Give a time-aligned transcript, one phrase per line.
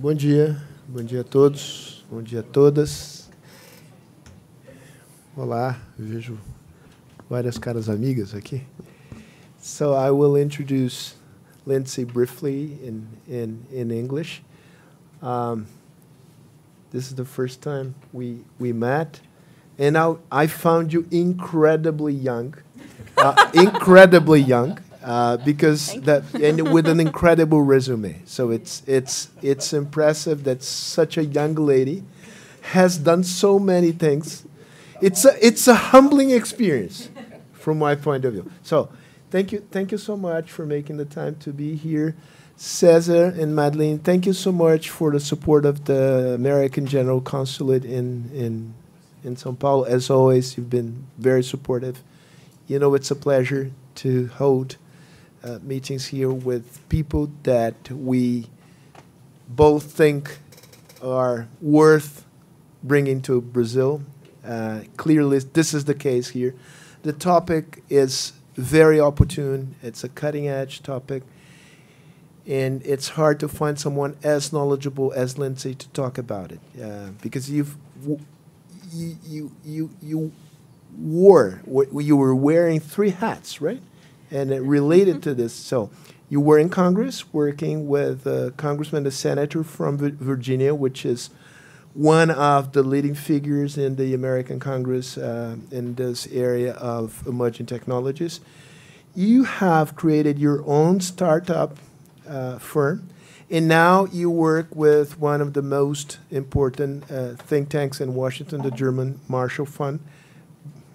[0.00, 0.56] Bom dia,
[0.86, 3.28] bom dia a todos, bom dia a todas.
[5.36, 6.38] Olá, eu vejo
[7.28, 8.62] várias caras amigas aqui.
[9.60, 11.16] So I will introduce
[11.66, 14.40] Lindsay briefly in, in, in English.
[15.20, 15.66] Um,
[16.92, 19.20] this is the first time we, we met,
[19.80, 22.54] and I, I found you incredibly young,
[23.16, 24.78] uh, incredibly young,
[25.08, 28.20] uh, because that and with an incredible resume.
[28.26, 32.04] So it's it's it's impressive that such a young lady
[32.60, 34.44] has done so many things.
[35.00, 37.08] It's a it's a humbling experience
[37.52, 38.50] from my point of view.
[38.62, 38.90] So
[39.30, 42.14] thank you thank you so much for making the time to be here.
[42.58, 47.84] Cesar and Madeline, thank you so much for the support of the American General Consulate
[47.84, 48.74] in, in,
[49.22, 49.84] in Sao Paulo.
[49.84, 52.02] As always, you've been very supportive.
[52.66, 53.70] You know, it's a pleasure
[54.02, 54.76] to hold
[55.48, 58.46] uh, meetings here with people that we
[59.48, 60.38] both think
[61.02, 62.24] are worth
[62.82, 64.02] bringing to Brazil.
[64.44, 66.54] Uh, clearly, this is the case here.
[67.02, 71.22] The topic is very opportune, it's a cutting edge topic
[72.48, 77.10] and it's hard to find someone as knowledgeable as Lindsay to talk about it uh,
[77.20, 77.76] because you've
[78.90, 80.32] you you you you
[80.96, 81.60] wore
[81.92, 83.82] you were wearing three hats right
[84.30, 85.22] and it related mm-hmm.
[85.22, 85.90] to this so
[86.28, 91.30] you were in Congress working with a congressman a senator from v- Virginia which is
[91.94, 97.66] one of the leading figures in the American Congress uh, in this area of emerging
[97.66, 98.40] technologies
[99.18, 101.76] you have created your own startup
[102.28, 103.08] uh, firm.
[103.50, 108.62] And now you work with one of the most important uh, think tanks in Washington,
[108.62, 109.98] the German Marshall Fund,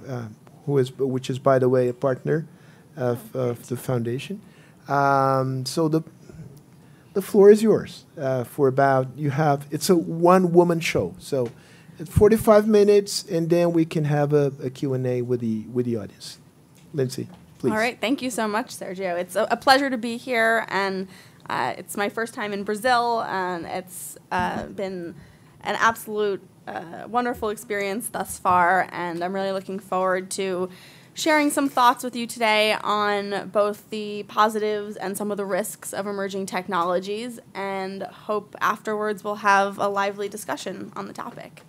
[0.08, 0.28] uh,
[0.66, 2.48] who is, which is, by the way, a partner
[2.96, 4.42] of, of the foundation.
[4.88, 6.02] Um, so the
[7.14, 11.52] the floor is yours uh, for about you have it's a one woman show so
[12.10, 16.40] 45 minutes and then we can have a, a q&a with the with the audience
[16.92, 17.28] lindsay
[17.64, 17.72] Please.
[17.72, 17.98] All right.
[17.98, 19.18] Thank you so much, Sergio.
[19.18, 21.08] It's a, a pleasure to be here, and
[21.50, 25.16] uh, it's my first time in Brazil, and it's uh, been
[25.62, 30.70] an absolute uh, wonderful experience thus far, and I'm really looking forward to
[31.14, 35.94] sharing some thoughts with you today on both the positives and some of the risks
[35.94, 41.62] of emerging technologies, and hope afterwards we'll have a lively discussion on the topic.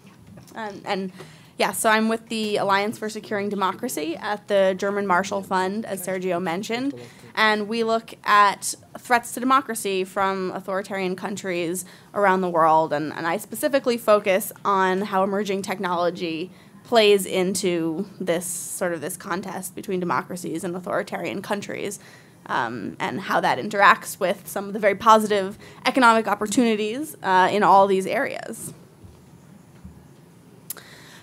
[0.54, 1.12] And, and
[1.56, 6.04] yeah, so I'm with the Alliance for Securing Democracy at the German Marshall Fund, as
[6.04, 6.94] Sergio mentioned.
[7.36, 12.92] And we look at threats to democracy from authoritarian countries around the world.
[12.92, 16.50] And, and I specifically focus on how emerging technology
[16.84, 21.98] plays into this sort of this contest between democracies and authoritarian countries.
[22.46, 25.56] Um, and how that interacts with some of the very positive
[25.86, 28.74] economic opportunities uh, in all these areas.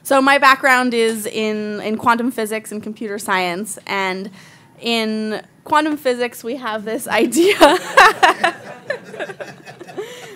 [0.03, 4.31] So my background is in, in quantum physics and computer science, and
[4.79, 7.55] in quantum physics we have this idea.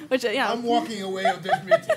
[0.08, 1.90] Which you know, I'm walking away of this meeting.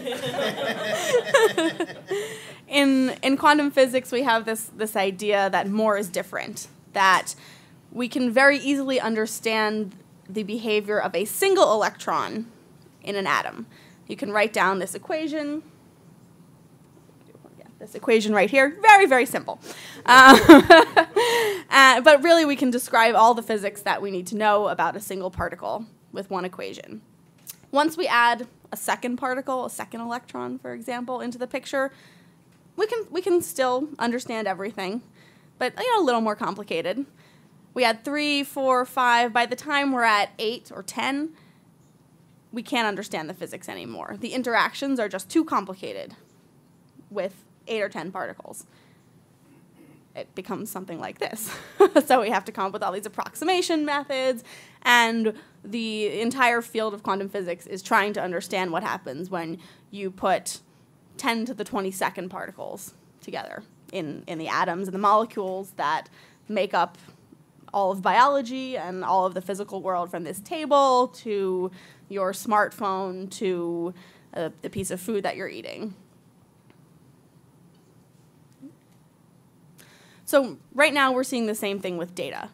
[2.68, 6.68] in in quantum physics we have this this idea that more is different.
[6.92, 7.34] That
[7.90, 9.94] we can very easily understand
[10.28, 12.46] the behavior of a single electron
[13.02, 13.66] in an atom.
[14.06, 15.62] You can write down this equation
[17.78, 18.76] this equation right here.
[18.82, 19.60] Very, very simple.
[21.70, 24.96] Uh, but really, we can describe all the physics that we need to know about
[24.96, 27.02] a single particle with one equation.
[27.70, 31.92] Once we add a second particle, a second electron, for example, into the picture,
[32.78, 35.02] we can, we can still understand everything,
[35.58, 37.04] but you know, a little more complicated.
[37.74, 39.32] We had three, four, five.
[39.32, 41.30] By the time we're at eight or ten,
[42.52, 44.16] we can't understand the physics anymore.
[44.18, 46.14] The interactions are just too complicated
[47.10, 48.66] with eight or 10 particles.
[50.16, 51.54] It becomes something like this.
[52.06, 54.42] so we have to come up with all these approximation methods,
[54.82, 55.34] and
[55.64, 59.58] the entire field of quantum physics is trying to understand what happens when
[59.90, 60.60] you put
[61.18, 63.62] 10 to the 22nd particles together
[63.92, 66.08] in, in the atoms and the molecules that
[66.48, 66.96] make up
[67.72, 71.70] all of biology and all of the physical world from this table to
[72.08, 73.92] your smartphone to
[74.34, 75.94] uh, the piece of food that you're eating.
[80.24, 82.50] So right now we're seeing the same thing with data.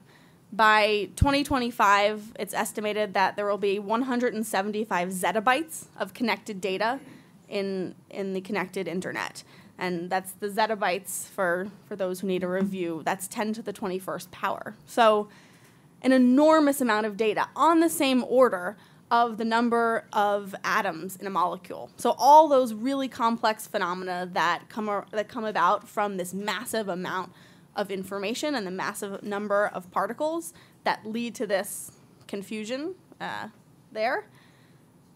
[0.52, 7.00] By 2025, it's estimated that there will be 175 zettabytes of connected data
[7.48, 9.44] in in the connected internet.
[9.78, 13.02] And that's the zettabytes for, for those who need a review.
[13.04, 14.76] That's 10 to the 21st power.
[14.86, 15.28] So
[16.02, 18.76] an enormous amount of data on the same order
[19.10, 21.90] of the number of atoms in a molecule.
[21.96, 26.88] So all those really complex phenomena that come ar- that come about from this massive
[26.88, 27.32] amount
[27.76, 30.52] of information and the massive number of particles
[30.84, 31.92] that lead to this
[32.26, 33.48] confusion uh,
[33.92, 34.26] there.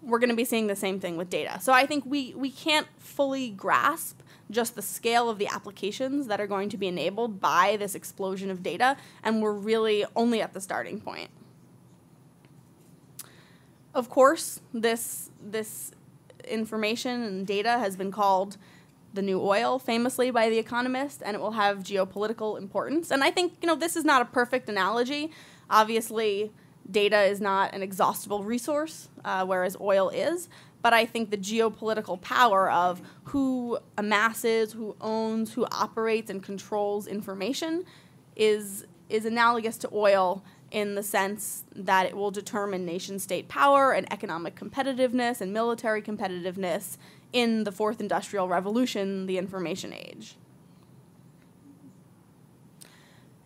[0.02, 1.58] We're going to be seeing the same thing with data.
[1.60, 6.40] So I think we, we can't fully grasp just the scale of the applications that
[6.40, 10.54] are going to be enabled by this explosion of data, and we're really only at
[10.54, 11.30] the starting point.
[13.94, 15.92] Of course, this this
[16.46, 18.56] information and data has been called
[19.12, 23.10] the new oil, famously by The Economist, and it will have geopolitical importance.
[23.10, 25.30] And I think you know this is not a perfect analogy.
[25.68, 26.52] Obviously,
[26.90, 30.48] data is not an exhaustible resource, uh, whereas oil is.
[30.80, 37.06] But I think the geopolitical power of who amasses, who owns, who operates and controls
[37.06, 37.84] information
[38.36, 43.92] is is analogous to oil in the sense that it will determine nation state power
[43.92, 46.98] and economic competitiveness and military competitiveness
[47.32, 50.36] in the fourth industrial revolution, the information age.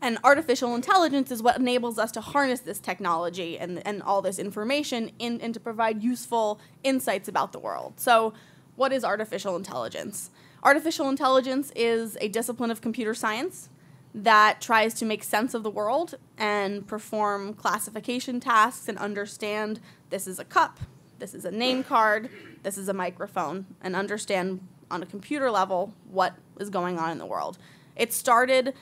[0.02, 4.40] And artificial intelligence is what enables us to harness this technology and, and all this
[4.40, 7.94] information in, and to provide useful insights about the world.
[8.00, 8.34] So,
[8.74, 10.30] what is artificial intelligence?
[10.64, 13.68] Artificial intelligence is a discipline of computer science
[14.12, 19.78] that tries to make sense of the world and perform classification tasks and understand
[20.10, 20.80] this is a cup,
[21.20, 22.28] this is a name card,
[22.64, 24.60] this is a microphone, and understand
[24.90, 27.56] on a computer level what is going on in the world.
[27.94, 28.74] It started,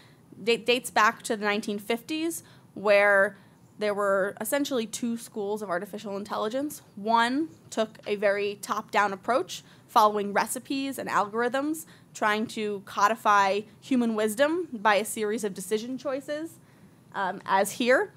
[0.44, 2.42] it dates back to the 1950s,
[2.74, 3.36] where
[3.78, 6.82] there were essentially two schools of artificial intelligence.
[6.96, 14.14] One took a very top down approach, following recipes and algorithms trying to codify human
[14.14, 16.58] wisdom by a series of decision choices,
[17.14, 18.12] um, as here.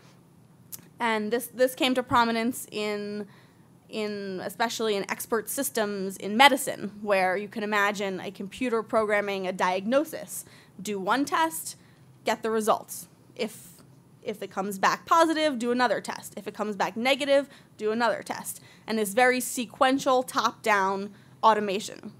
[1.00, 3.28] And this, this came to prominence in,
[3.90, 9.52] in especially in expert systems in medicine, where you can imagine a computer programming a
[9.52, 10.46] diagnosis,
[10.82, 11.76] do one test,
[12.26, 13.08] get the results.
[13.36, 13.70] If
[14.22, 16.34] if it comes back positive, do another test.
[16.38, 18.62] If it comes back negative, do another test.
[18.88, 22.14] And this very sequential top down automation.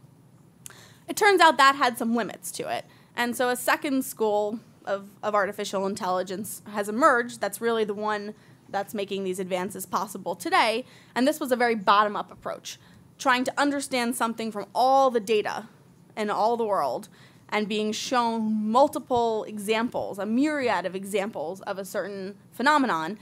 [1.08, 2.86] It turns out that had some limits to it.
[3.16, 8.34] And so a second school of, of artificial intelligence has emerged that's really the one
[8.70, 10.84] that's making these advances possible today.
[11.16, 12.80] And this was a very bottom up approach,
[13.18, 15.70] trying to understand something from all the data
[16.18, 17.08] in all the world
[17.50, 23.20] and being shown multiple examples, a myriad of examples of a certain phenomenon,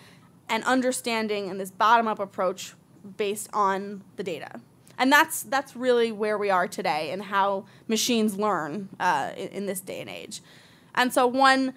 [0.47, 2.73] and understanding in this bottom up approach
[3.17, 4.61] based on the data
[5.01, 9.65] and that's that's really where we are today and how machines learn uh, in, in,
[9.65, 10.41] this day and age.
[10.93, 11.73] And so one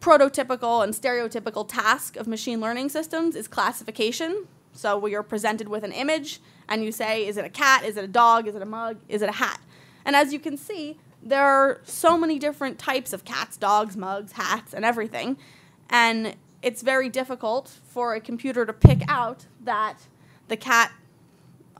[0.00, 4.46] prototypical and stereotypical task of machine learning systems is classification.
[4.74, 7.84] So we are presented with an image and you say, is it a cat?
[7.84, 8.46] Is it a dog?
[8.46, 8.98] Is it a mug?
[9.08, 9.60] Is it a hat?
[10.04, 14.32] And as you can see, there are so many different types of cats, dogs, mugs,
[14.32, 15.36] hats, and everything.
[15.88, 20.06] And it's very difficult for a computer to pick out that
[20.48, 20.92] the cat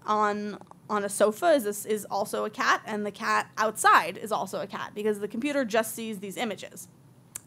[0.07, 0.59] on
[0.91, 4.67] on a sofa is is also a cat, and the cat outside is also a
[4.67, 6.89] cat because the computer just sees these images.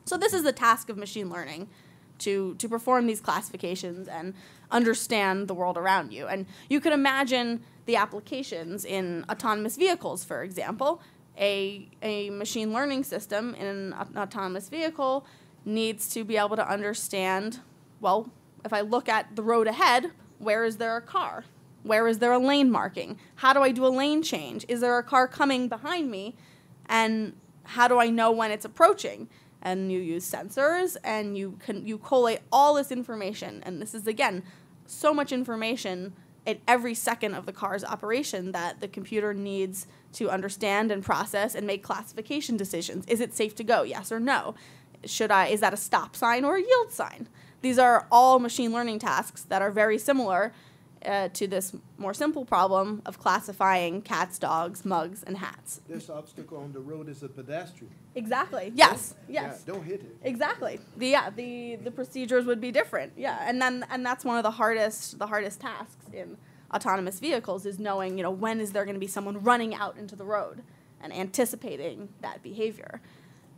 [0.06, 1.68] So this is the task of machine learning
[2.20, 4.34] to to perform these classifications and
[4.72, 6.28] understand the world around you.
[6.28, 11.02] And you can imagine the applications in autonomous vehicles, for example.
[11.38, 15.25] A, a machine learning system in an autonomous vehicle
[15.65, 17.60] needs to be able to understand
[18.01, 18.30] well,
[18.63, 21.46] if I look at the road ahead, where is there a car?
[21.84, 23.18] Where is there a lane marking?
[23.36, 24.65] How do I do a lane change?
[24.68, 26.36] Is there a car coming behind me?
[26.88, 29.30] And how do I know when it's approaching?
[29.62, 33.62] And you use sensors and you can you collate all this information.
[33.63, 34.44] And this is again
[34.86, 36.13] so much information
[36.46, 41.55] at every second of the car's operation that the computer needs to understand and process
[41.55, 43.05] and make classification decisions.
[43.07, 43.84] Is it safe to go?
[43.84, 44.55] Yes or no?
[45.05, 47.27] Should I is that a stop sign or a yield sign?
[47.62, 50.53] These are all machine learning tasks that are very similar
[51.05, 55.81] uh, to this more simple problem of classifying cats, dogs, mugs, and hats.
[55.88, 57.93] This obstacle on the road is a pedestrian.
[58.15, 58.72] Exactly.
[58.75, 59.12] Yes.
[59.12, 59.63] Don't, yes.
[59.65, 60.17] Yeah, don't hit it.
[60.24, 60.79] Exactly.
[60.98, 63.13] The yeah the the procedures would be different.
[63.17, 66.38] Yeah, and then and that's one of the hardest the hardest tasks in
[66.75, 69.98] autonomous vehicles is knowing you know when is there going to be someone running out
[69.98, 70.62] into the road
[71.01, 73.01] and anticipating that behavior.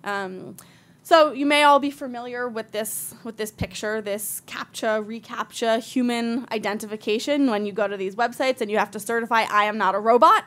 [0.04, 0.56] Um,
[1.02, 6.46] so you may all be familiar with this with this picture, this CAPTCHA, reCAPTCHA, human
[6.52, 9.96] identification when you go to these websites and you have to certify I am not
[9.96, 10.44] a robot.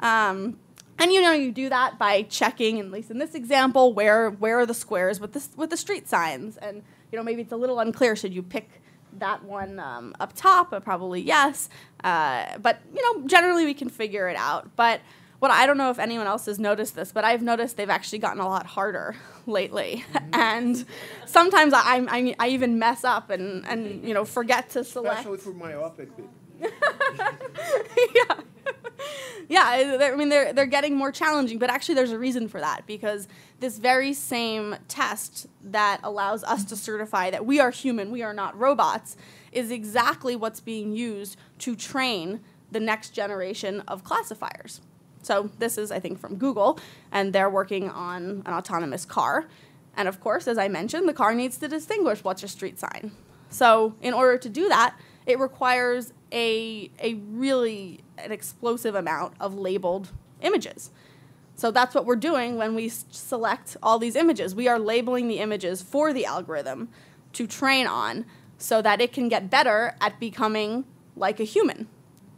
[0.00, 0.58] Um,
[0.98, 4.58] and you know you do that by checking, at least in this example, where where
[4.58, 7.56] are the squares with the with the street signs, and you know maybe it's a
[7.56, 8.14] little unclear.
[8.14, 8.82] Should you pick
[9.18, 11.68] that one um, up top, uh, probably yes.
[12.04, 14.74] Uh, but you know, generally we can figure it out.
[14.76, 15.00] But
[15.40, 18.18] what I don't know if anyone else has noticed this, but I've noticed they've actually
[18.18, 20.34] gotten a lot harder lately, Mm-hmm.
[20.34, 20.84] and
[21.26, 25.20] sometimes I, I, I even mess up and, and you know forget to select.
[25.20, 26.30] Especially for myopic people.
[28.14, 28.40] yeah.
[29.48, 32.86] yeah, I mean they're they're getting more challenging, but actually there's a reason for that
[32.86, 33.28] because
[33.60, 38.34] this very same test that allows us to certify that we are human, we are
[38.34, 39.16] not robots,
[39.52, 42.40] is exactly what's being used to train
[42.70, 44.80] the next generation of classifiers.
[45.22, 46.78] So this is I think from Google
[47.12, 49.48] and they're working on an autonomous car.
[49.96, 53.12] And of course, as I mentioned, the car needs to distinguish what's a street sign.
[53.50, 59.54] So in order to do that, it requires a, a really an explosive amount of
[59.54, 60.10] labeled
[60.42, 60.90] images.
[61.54, 64.54] So that's what we're doing when we select all these images.
[64.54, 66.88] We are labeling the images for the algorithm
[67.34, 68.24] to train on
[68.56, 70.84] so that it can get better at becoming
[71.16, 71.86] like a human.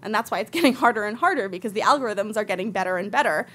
[0.03, 3.11] And that's why it's getting harder and harder because the algorithms are getting better and
[3.11, 3.47] better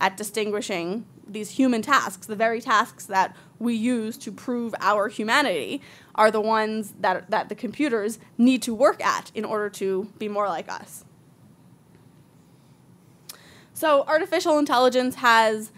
[0.00, 2.26] at distinguishing these human tasks.
[2.26, 5.80] The very tasks that we use to prove our humanity
[6.14, 10.28] are the ones that, that the computers need to work at in order to be
[10.28, 11.04] more like us.
[13.74, 15.72] So, artificial intelligence has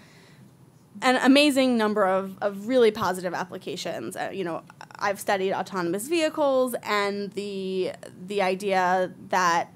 [1.02, 4.16] an amazing number of, of really positive applications.
[4.16, 4.62] Uh, you know,
[4.98, 7.92] I've studied autonomous vehicles and the
[8.26, 9.72] the idea that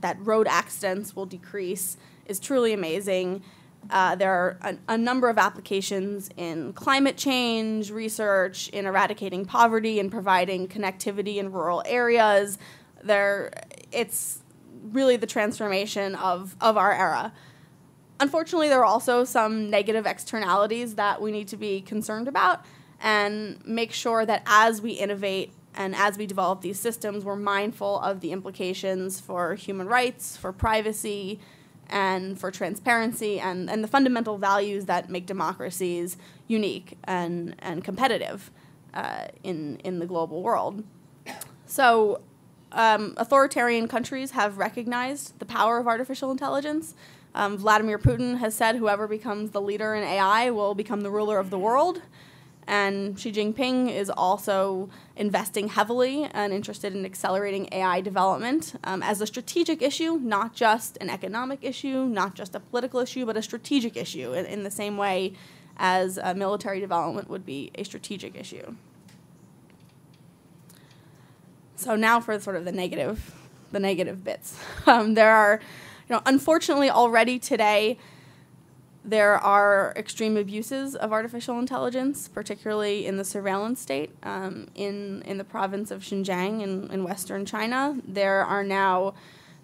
[0.00, 1.96] that road accidents will decrease
[2.26, 3.42] is truly amazing.
[3.90, 10.00] Uh, there are a, a number of applications in climate change research, in eradicating poverty,
[10.00, 12.58] and providing connectivity in rural areas.
[13.02, 13.52] There,
[13.92, 14.40] it's
[14.82, 17.32] really the transformation of, of our era.
[18.18, 22.64] Unfortunately, there are also some negative externalities that we need to be concerned about
[23.00, 28.00] and make sure that as we innovate and as we develop these systems, we're mindful
[28.00, 31.38] of the implications for human rights, for privacy,
[31.88, 36.16] and for transparency and, and the fundamental values that make democracies
[36.48, 38.50] unique and, and competitive
[38.94, 40.82] uh, in, in the global world.
[41.66, 42.22] So,
[42.72, 46.94] um, authoritarian countries have recognized the power of artificial intelligence.
[47.36, 51.38] Um, Vladimir Putin has said whoever becomes the leader in AI will become the ruler
[51.38, 52.00] of the world.
[52.66, 59.20] And Xi Jinping is also investing heavily and interested in accelerating AI development um, as
[59.20, 63.42] a strategic issue, not just an economic issue, not just a political issue, but a
[63.42, 65.34] strategic issue in, in the same way
[65.76, 68.74] as uh, military development would be a strategic issue.
[71.76, 73.34] So now for sort of the negative,
[73.70, 74.58] the negative bits.
[74.88, 75.60] Um, there are,
[76.08, 77.98] you know, unfortunately already today,
[79.04, 84.10] there are extreme abuses of artificial intelligence, particularly in the surveillance state.
[84.24, 89.14] Um, in in the province of Xinjiang in, in western China, there are now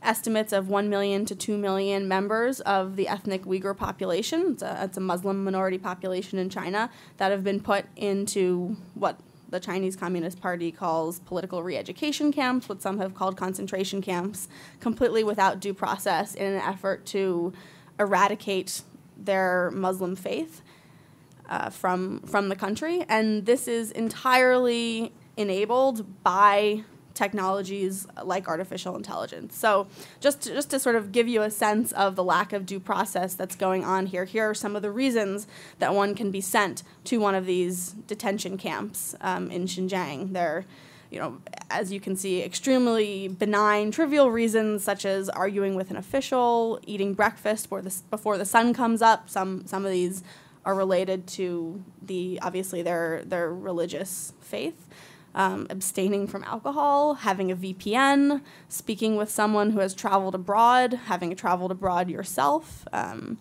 [0.02, 4.52] estimates of 1 million to 2 million members of the ethnic Uyghur population.
[4.52, 9.18] It's a, it's a Muslim minority population in China that have been put into what
[9.52, 14.48] the Chinese Communist Party calls political re education camps, what some have called concentration camps,
[14.80, 17.52] completely without due process in an effort to
[18.00, 18.82] eradicate
[19.16, 20.62] their Muslim faith
[21.50, 23.04] uh, from, from the country.
[23.08, 29.56] And this is entirely enabled by technologies like artificial intelligence.
[29.56, 29.86] So,
[30.20, 32.80] just to, just to sort of give you a sense of the lack of due
[32.80, 35.46] process that's going on here, here are some of the reasons
[35.78, 40.32] that one can be sent to one of these detention camps um, in Xinjiang.
[40.32, 40.64] They're
[41.12, 41.36] you know,
[41.68, 47.12] as you can see, extremely benign, trivial reasons such as arguing with an official, eating
[47.12, 49.28] breakfast before the, before the sun comes up.
[49.28, 50.22] Some some of these
[50.64, 54.88] are related to the obviously their their religious faith
[55.34, 61.34] um, abstaining from alcohol, having a VPN, speaking with someone who has traveled abroad, having
[61.34, 63.38] traveled abroad yourself, um,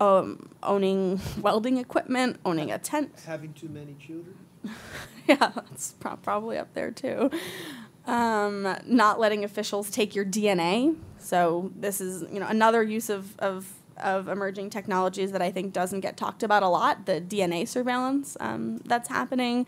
[0.00, 3.12] um, owning welding equipment, owning a tent.
[3.26, 4.36] Having too many children?
[5.26, 7.30] yeah, that's pro- probably up there too.
[8.06, 10.96] Um, not letting officials take your DNA.
[11.18, 15.72] So this is you know another use of, of of emerging technologies that I think
[15.72, 17.06] doesn't get talked about a lot.
[17.06, 19.66] The DNA surveillance um, that's happening.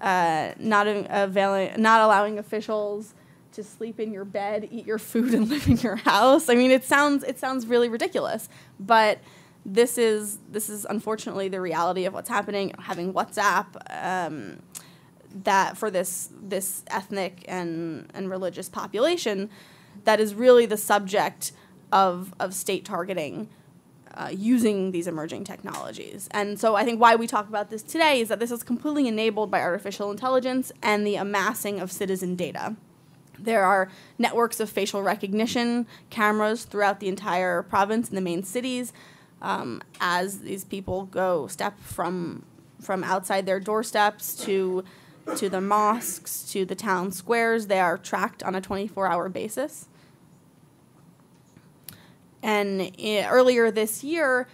[0.00, 3.14] Uh, not availing, not allowing officials
[3.52, 6.48] to sleep in your bed, eat your food, and live in your house.
[6.48, 8.48] I mean, it sounds it sounds really ridiculous,
[8.80, 9.18] but
[9.64, 12.72] this is this is unfortunately the reality of what's happening.
[12.78, 13.66] Having WhatsApp.
[13.90, 14.62] Um,
[15.42, 19.50] that for this this ethnic and, and religious population
[20.04, 21.52] that is really the subject
[21.92, 23.48] of, of state targeting
[24.16, 26.28] uh, using these emerging technologies.
[26.30, 29.08] And so I think why we talk about this today is that this is completely
[29.08, 32.76] enabled by artificial intelligence and the amassing of citizen data.
[33.38, 38.92] There are networks of facial recognition cameras throughout the entire province in the main cities.
[39.42, 42.44] Um, as these people go step from
[42.80, 44.84] from outside their doorsteps to
[45.36, 49.88] to the mosques to the town squares, they are tracked on a 24-hour basis.
[52.44, 54.46] And i- earlier this year,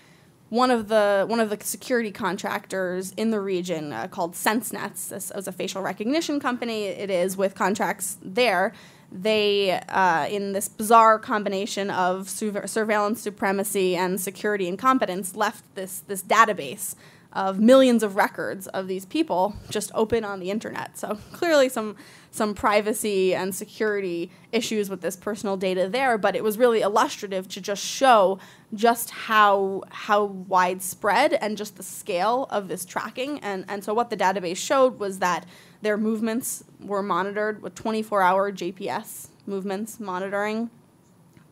[0.49, 5.31] one of the one of the security contractors in the region uh, called SenseNets, this
[5.35, 6.85] was a facial recognition company.
[6.87, 8.73] It is with contracts there.
[9.13, 16.03] They, uh, in this bizarre combination of su- surveillance supremacy and security incompetence, left this
[16.07, 16.95] this database
[17.33, 20.99] of millions of records of these people just open on the internet.
[20.99, 21.97] So clearly some
[22.33, 27.49] some privacy and security issues with this personal data there, but it was really illustrative
[27.49, 28.39] to just show
[28.75, 33.39] just how how widespread and just the scale of this tracking.
[33.41, 35.47] And and so what the database showed was that
[35.83, 40.71] their movements were monitored with 24-hour GPS movements monitoring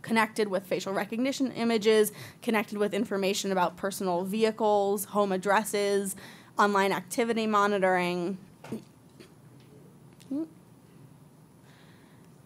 [0.08, 6.16] connected with facial recognition images, connected with information about personal vehicles, home addresses,
[6.58, 8.38] online activity monitoring,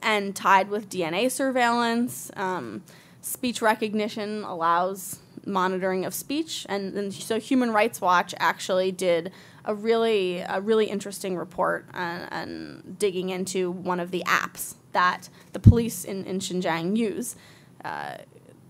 [0.03, 2.33] and tied with DNA surveillance.
[2.35, 2.83] Um,
[3.21, 9.31] speech recognition allows monitoring of speech, and, and so Human Rights Watch actually did
[9.65, 15.29] a really a really interesting report and, and digging into one of the apps that
[15.53, 17.37] the police in, in Xinjiang use
[17.85, 18.19] uh,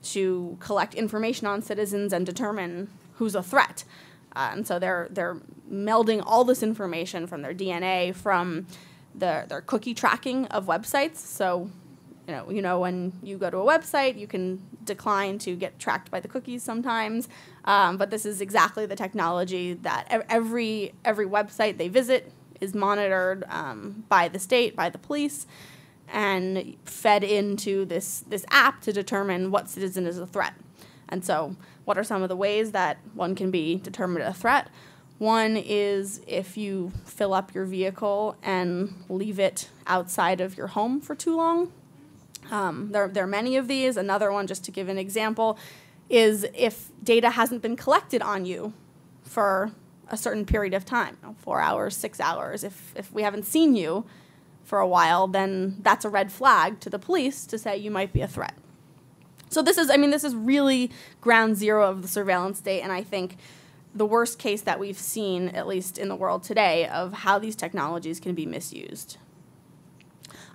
[0.02, 3.84] to collect information on citizens and determine who's a threat.
[4.34, 5.36] Uh, and so they're they're
[5.70, 8.66] melding all this information from their DNA, from
[9.14, 11.16] their their cookie tracking of websites.
[11.16, 11.70] So,
[12.26, 15.78] you know, you know when you go to a website, you can decline to get
[15.78, 17.28] tracked by the cookies sometimes.
[17.64, 22.74] Um, but this is exactly the technology that ev- every every website they visit is
[22.74, 25.46] monitored um, by the state, by the police,
[26.12, 30.52] and fed into this this app to determine what citizen is a threat.
[31.08, 34.68] And so, what are some of the ways that one can be determined a threat?
[35.18, 41.00] One is if you fill up your vehicle and leave it outside of your home
[41.00, 41.72] for too long.
[42.50, 43.96] Um, there, there are many of these.
[43.96, 45.58] Another one, just to give an example,
[46.08, 48.72] is if data hasn't been collected on you
[49.22, 49.70] for
[50.08, 52.64] a certain period of time, you know, four hours, six hours.
[52.64, 54.04] If, if we haven't seen you
[54.64, 58.12] for a while, then that's a red flag to the police to say you might
[58.12, 58.54] be a threat.
[59.48, 62.90] So this is, I mean, this is really ground zero of the surveillance state, and
[62.90, 63.36] I think
[63.94, 67.54] the worst case that we've seen, at least in the world today, of how these
[67.54, 69.18] technologies can be misused.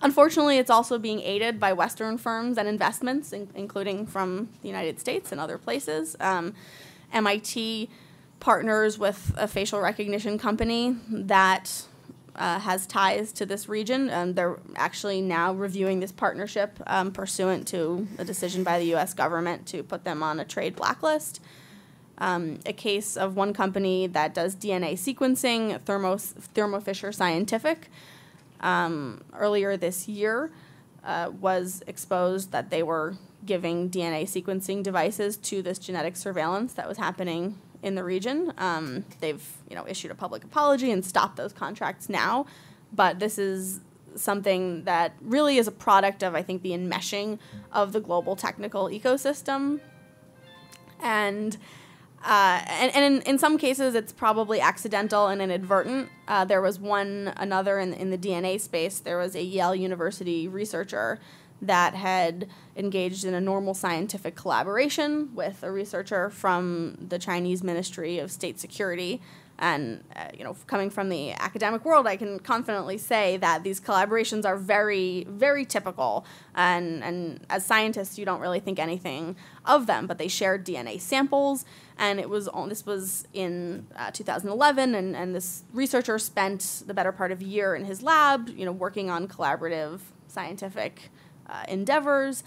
[0.02, 4.98] Unfortunately, it's also being aided by Western firms and investments, in, including from the United
[5.00, 6.16] States and other places.
[6.20, 6.54] Um,
[7.12, 7.88] MIT
[8.40, 11.84] partners with a facial recognition company that
[12.38, 14.08] uh, has ties to this region.
[14.08, 19.12] and they're actually now reviewing this partnership um, pursuant to a decision by the U.S.
[19.12, 21.40] government to put them on a trade blacklist.
[22.18, 27.90] Um, a case of one company that does DNA sequencing, Thermo, Thermo Fisher Scientific,
[28.60, 30.50] um, earlier this year
[31.04, 36.88] uh, was exposed that they were giving DNA sequencing devices to this genetic surveillance that
[36.88, 38.52] was happening in the region.
[38.58, 42.46] Um, they've you know issued a public apology and stopped those contracts now,
[42.92, 43.80] but this is
[44.14, 47.38] something that really is a product of I think the enmeshing
[47.72, 49.80] of the global technical ecosystem,
[51.00, 51.56] and.
[52.20, 56.08] Uh, and and in, in some cases, it's probably accidental and inadvertent.
[56.26, 58.98] Uh, there was one another in, in the DNA space.
[58.98, 61.20] There was a Yale University researcher
[61.60, 68.18] that had engaged in a normal scientific collaboration with a researcher from the Chinese Ministry
[68.18, 69.20] of State Security.
[69.60, 73.80] And uh, you know, coming from the academic world, I can confidently say that these
[73.80, 76.24] collaborations are very, very typical.
[76.54, 81.00] And and as scientists, you don't really think anything of them, but they shared DNA
[81.00, 81.64] samples,
[81.98, 86.94] and it was on, this was in uh, 2011, and, and this researcher spent the
[86.94, 91.10] better part of a year in his lab, you know, working on collaborative scientific
[91.48, 92.44] uh, endeavors,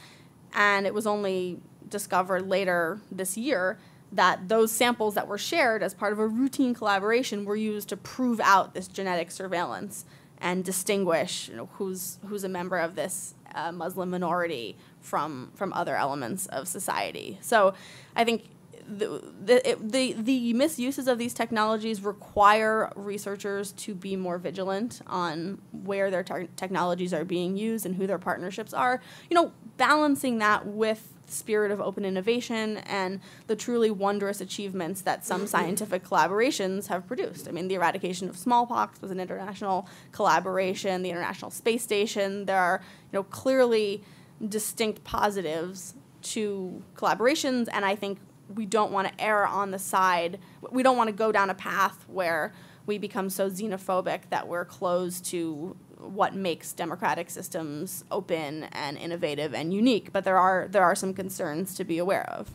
[0.54, 3.78] and it was only discovered later this year
[4.12, 7.98] that those samples that were shared as part of a routine collaboration were used to
[7.98, 10.06] prove out this genetic surveillance
[10.40, 15.72] and distinguish you know, who's, who's a member of this uh, Muslim minority from, from
[15.74, 17.38] other elements of society.
[17.42, 17.74] So
[18.16, 18.50] I think
[18.92, 25.62] the, the, the, the misuses of these technologies require researchers to be more vigilant on
[25.72, 29.02] where their technologies are being used and who their partnerships are.
[29.30, 35.02] You know, balancing that with the spirit of open innovation and the truly wondrous achievements
[35.02, 35.48] that some mm-hmm.
[35.48, 37.48] scientific collaborations have produced.
[37.48, 42.46] I mean, the eradication of smallpox was an international collaboration, the International Space Station.
[42.46, 44.04] There are, you know, clearly
[44.46, 48.20] distinct positives to collaborations, and I think
[48.56, 50.40] we don't want to err on the side.
[50.72, 52.54] We don't want to go down a path where
[52.86, 59.54] we become so xenophobic that we're closed to what makes democratic systems open and innovative
[59.54, 60.12] and unique.
[60.12, 62.52] But there are there are some concerns to be aware of.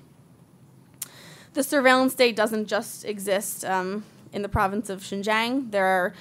[1.54, 5.70] The surveillance state doesn't just exist um, in the province of Xinjiang.
[5.70, 6.14] There are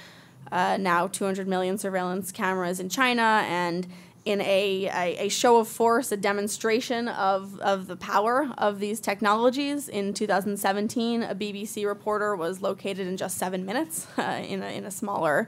[0.51, 3.87] uh, now 200 million surveillance cameras in China, and
[4.25, 8.99] in a, a, a show of force, a demonstration of, of the power of these
[8.99, 9.87] technologies.
[9.87, 14.83] In 2017, a BBC reporter was located in just seven minutes uh, in, a, in
[14.83, 15.47] a smaller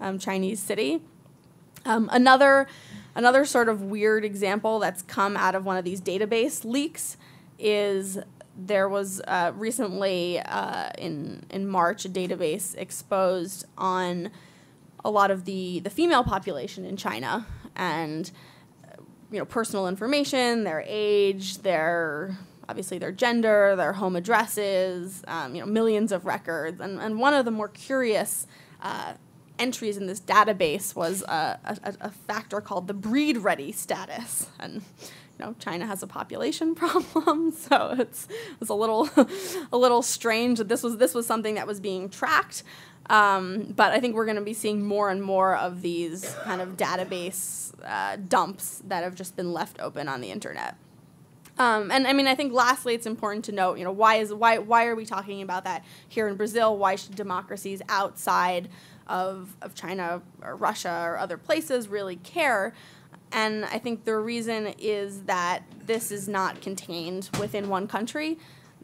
[0.00, 1.02] um, Chinese city.
[1.84, 2.66] Um, another,
[3.14, 7.16] another sort of weird example that's come out of one of these database leaks
[7.60, 8.18] is
[8.58, 14.30] there was uh, recently uh, in in March a database exposed on
[15.04, 18.30] a lot of the the female population in China and
[19.30, 22.36] you know personal information, their age, their
[22.68, 27.34] obviously their gender, their home addresses, um, you know millions of records, and and one
[27.34, 28.46] of the more curious.
[28.80, 29.14] Uh,
[29.58, 34.82] entries in this database was a, a, a factor called the breed ready status and
[35.38, 38.28] you know China has a population problem so it's
[38.60, 39.08] it's a little
[39.72, 42.62] a little strange that this was this was something that was being tracked
[43.08, 46.60] um, but I think we're going to be seeing more and more of these kind
[46.60, 50.76] of database uh, dumps that have just been left open on the internet.
[51.58, 54.32] Um, and I mean, I think lastly, it's important to note, you know, why is
[54.32, 56.76] why why are we talking about that here in Brazil?
[56.76, 58.68] Why should democracies outside
[59.06, 62.74] of of China or Russia or other places really care?
[63.32, 68.38] And I think the reason is that this is not contained within one country.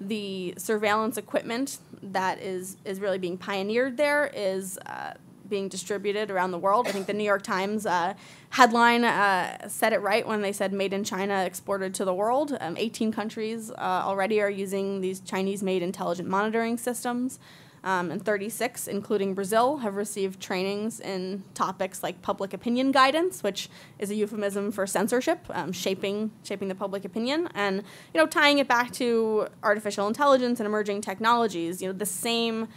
[0.09, 5.15] The surveillance equipment that is is really being pioneered there is uh,
[5.49, 6.89] being distributed around the world.
[6.89, 8.15] I think the New York Times uh,
[8.51, 12.57] headline uh, said it right when they said "Made in China, exported to the world."
[12.61, 17.39] Um, 18 countries uh, already are using these Chinese-made intelligent monitoring systems,
[17.85, 23.69] um, and 36, including Brazil, have received trainings in topics like public opinion guidance, which
[23.99, 27.79] is a euphemism for censorship, um, shaping shaping the public opinion, and
[28.15, 31.83] you know tying it back to artificial intelligence and emerging technologies.
[31.83, 32.69] You know the same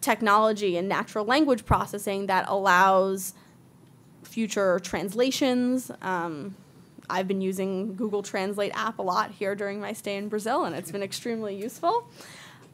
[0.00, 3.34] technology and natural language processing that allows
[4.22, 5.90] future translations.
[6.02, 6.54] Um,
[7.08, 10.74] I've been using Google Translate app a lot here during my stay in Brazil, and
[10.74, 12.08] it's been extremely useful.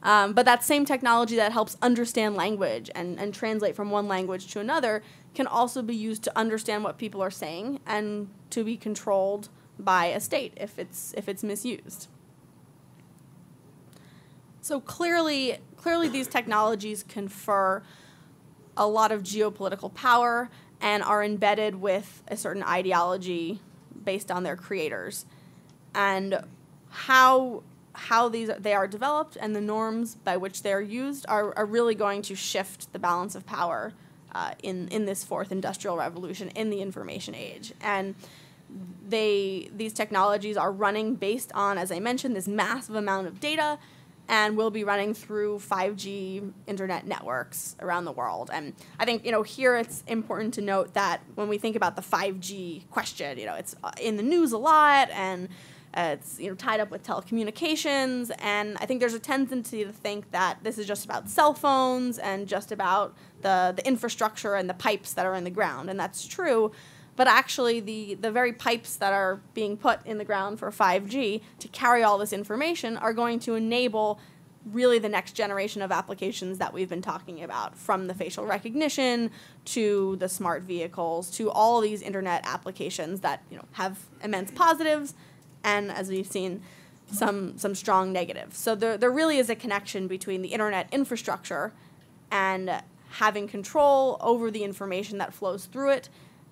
[0.03, 4.51] Um, but that same technology that helps understand language and, and translate from one language
[4.51, 5.01] to another
[5.33, 10.07] can also be used to understand what people are saying and to be controlled by
[10.07, 12.07] a state if it's if it's misused.
[14.61, 17.81] So clearly, clearly these technologies confer
[18.77, 23.59] a lot of geopolitical power and are embedded with a certain ideology
[24.03, 25.25] based on their creators.
[25.95, 26.43] And
[26.89, 27.63] how
[27.93, 31.65] how these they are developed and the norms by which they are used are, are
[31.65, 33.93] really going to shift the balance of power
[34.33, 38.15] uh, in in this fourth industrial revolution in the information age and
[39.07, 43.77] they these technologies are running based on as i mentioned this massive amount of data
[44.29, 48.49] and will be running through 5G internet networks around the world.
[48.53, 51.95] And I think you know here it's important to note that when we think about
[51.95, 55.49] the 5G question, you know it's uh, in the news a lot and
[55.95, 59.91] uh, it's you know tied up with telecommunications, and I think there's a tendency to
[59.91, 64.69] think that this is just about cell phones and just about the the infrastructure and
[64.69, 66.71] the pipes that are in the ground, and that's true.
[67.15, 71.41] But actually, the, the very pipes that are being put in the ground for 5G
[71.59, 74.19] to carry all this information are going to enable
[74.71, 79.29] really the next generation of applications that we've been talking about from the facial recognition
[79.65, 85.13] to the smart vehicles to all these internet applications that you know have immense positives
[85.63, 86.61] and as we've seen
[87.11, 91.73] some some strong negatives so there, there really is a connection between the internet infrastructure
[92.31, 96.09] and having control over the information that flows through it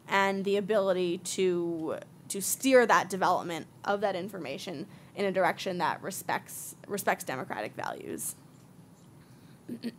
[0.07, 1.95] and the ability to
[2.27, 8.35] to steer that development of that information in a direction that respects respects democratic values.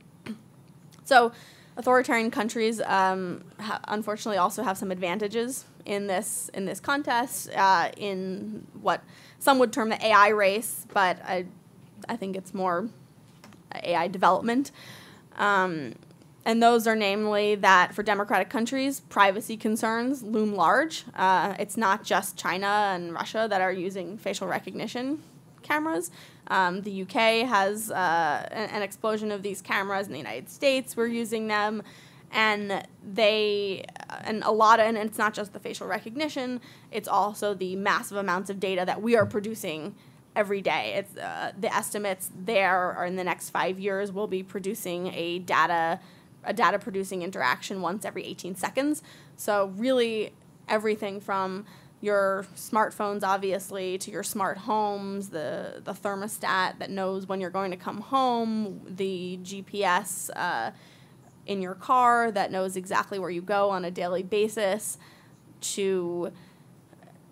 [1.04, 1.32] so,
[1.76, 7.50] authoritarian countries, um, ha- unfortunately, also have some advantages in this in this contest.
[7.54, 9.02] Uh, in what
[9.38, 11.46] some would term the AI race, but I
[12.08, 12.88] I think it's more
[13.82, 14.70] AI development.
[15.36, 15.94] Um,
[16.44, 21.04] and those are namely that for democratic countries, privacy concerns loom large.
[21.14, 25.22] Uh, it's not just China and Russia that are using facial recognition
[25.72, 26.10] cameras.
[26.48, 30.06] Um, the UK has uh, an, an explosion of these cameras.
[30.06, 31.82] In the United States, we're using them
[32.32, 33.84] and they
[34.24, 38.16] and a lot of and it's not just the facial recognition it's also the massive
[38.16, 39.94] amounts of data that we are producing
[40.34, 44.42] every day it's uh, the estimates there are in the next five years we'll be
[44.42, 46.00] producing a data
[46.44, 49.02] a data producing interaction once every 18 seconds
[49.36, 50.32] so really
[50.68, 51.66] everything from
[52.02, 57.70] your smartphones obviously to your smart homes the the thermostat that knows when you're going
[57.70, 60.72] to come home the gps uh,
[61.46, 64.98] in your car that knows exactly where you go on a daily basis
[65.60, 66.32] to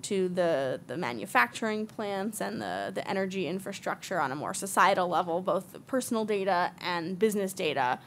[0.03, 5.41] to the, the manufacturing plants and the, the energy infrastructure on a more societal level,
[5.43, 7.99] both personal data and business data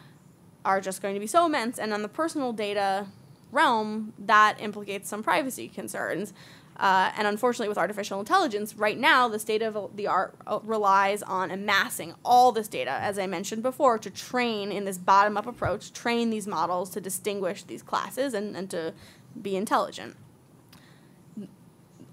[0.66, 1.78] are just going to be so immense.
[1.78, 3.08] And on the personal data
[3.54, 6.34] realm, that implicates some privacy concerns.
[6.76, 11.22] Uh, and unfortunately, with artificial intelligence, right now, the state of the art uh, relies
[11.22, 15.46] on amassing all this data, as I mentioned before, to train in this bottom up
[15.46, 18.94] approach, train these models to distinguish these classes and, and to
[19.40, 20.16] be intelligent.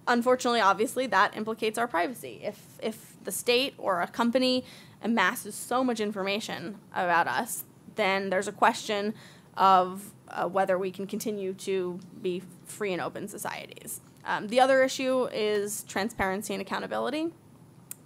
[0.07, 2.41] Unfortunately, obviously, that implicates our privacy.
[2.43, 4.65] If, if the state or a company
[5.03, 9.15] amasses so much information about us, then there's a question
[9.57, 14.01] of uh, whether we can continue to be free and open societies.
[14.25, 17.31] Um, the other issue is transparency and accountability.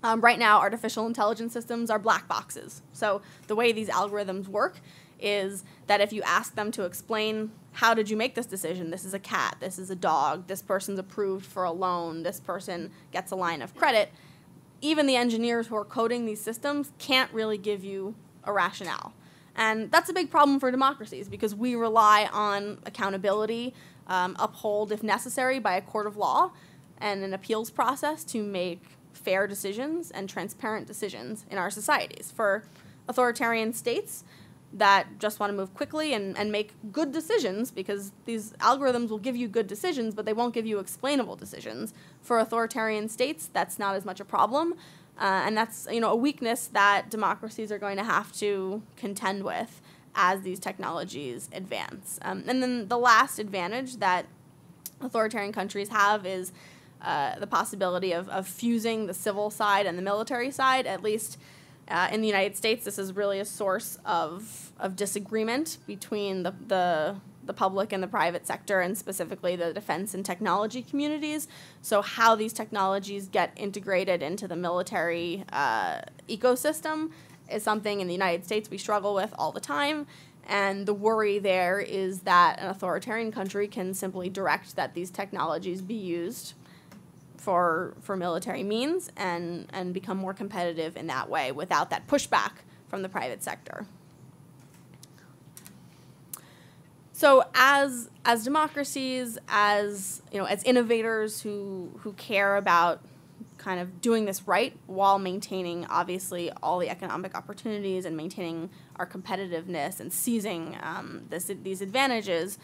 [0.03, 2.83] Um, right now, artificial intelligence systems are black boxes.
[2.93, 4.81] So the way these algorithms work
[5.19, 9.05] is that if you ask them to explain how did you make this decision, this
[9.05, 12.91] is a cat, this is a dog, this person's approved for a loan, this person
[13.13, 14.11] gets a line of credit,
[14.81, 19.15] even the engineers who are coding these systems can't really give you a rationale.
[19.57, 23.75] And that's a big problem for democracies because we rely on accountability
[24.07, 26.51] um, uphold, if necessary, by a court of law
[26.99, 32.33] and an appeals process to make fair decisions and transparent decisions in our societies.
[32.35, 32.65] For
[33.09, 34.25] authoritarian states
[34.73, 39.19] that just want to move quickly and, and make good decisions, because these algorithms will
[39.19, 41.95] give you good decisions, but they won't give you explainable decisions.
[42.21, 44.75] For authoritarian states, that's not as much a problem.
[45.19, 49.45] Uh, and that's you know a weakness that democracies are going to have to contend
[49.45, 49.81] with
[50.15, 52.19] as these technologies advance.
[52.23, 54.27] Um, and then the last advantage that
[55.01, 56.53] authoritarian countries have is
[57.03, 60.87] uh, the possibility of, of fusing the civil side and the military side.
[60.87, 61.39] At least
[61.89, 66.55] uh, in the United States, this is really a source of, of disagreement between the,
[66.67, 71.49] the, the public and the private sector, and specifically the defense and technology communities.
[71.83, 77.11] So, how these technologies get integrated into the military uh, ecosystem
[77.51, 80.07] is something in the United States we struggle with all the time.
[80.47, 85.81] And the worry there is that an authoritarian country can simply direct that these technologies
[85.81, 86.55] be used
[87.37, 92.53] for, for military means and, and become more competitive in that way without that pushback
[92.89, 93.87] from the private sector.
[97.15, 103.01] So as as democracies, as you know, as innovators who who care about
[103.57, 109.07] kind of doing this right while maintaining obviously all the economic opportunities and maintaining our
[109.07, 112.59] competitiveness and seizing um, this, these advantages.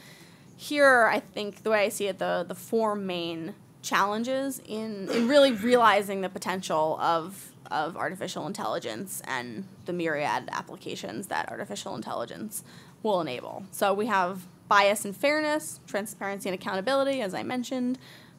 [0.56, 5.26] Here, I think the way I see it, the, the four main challenges in, in
[5.26, 12.62] really realizing the potential of, of artificial intelligence and the myriad applications that artificial intelligence
[13.02, 13.64] will enable.
[13.70, 17.98] So we have bias and fairness, transparency and accountability, as I mentioned,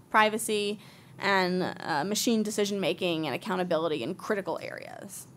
[0.09, 0.79] privacy,
[1.19, 5.27] and uh, machine decision making and accountability in critical areas.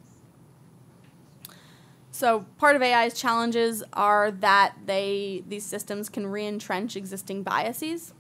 [2.11, 8.15] So part of AI's challenges are that they these systems can reentrench existing biases.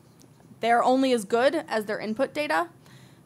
[0.59, 2.71] They're only as good as their input data.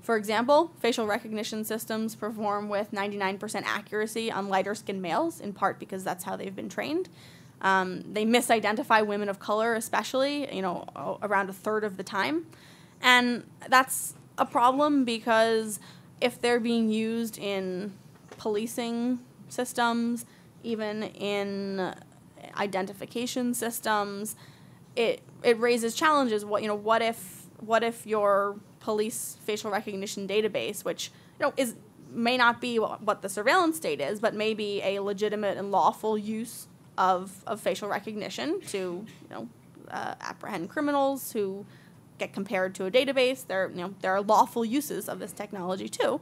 [0.03, 5.79] For example, facial recognition systems perform with 99% accuracy on lighter skinned males, in part
[5.79, 7.09] because that's how they've been trained.
[7.61, 12.47] Um, they misidentify women of color, especially, you know, around a third of the time.
[13.01, 15.81] And that's a problem because
[16.21, 17.93] if they're being used in
[18.37, 20.25] policing systems,
[20.63, 21.95] even in
[22.57, 24.37] identification systems,
[24.97, 26.45] it it raises challenges.
[26.45, 31.53] What you know, what if what if your police facial recognition database, which you know
[31.57, 31.75] is
[32.11, 36.17] may not be what the surveillance state is, but may be a legitimate and lawful
[36.17, 36.68] use
[36.99, 39.49] of, of facial recognition to you know
[39.91, 41.65] uh, apprehend criminals who
[42.19, 43.47] get compared to a database.
[43.47, 46.21] There, you know, there are lawful uses of this technology too.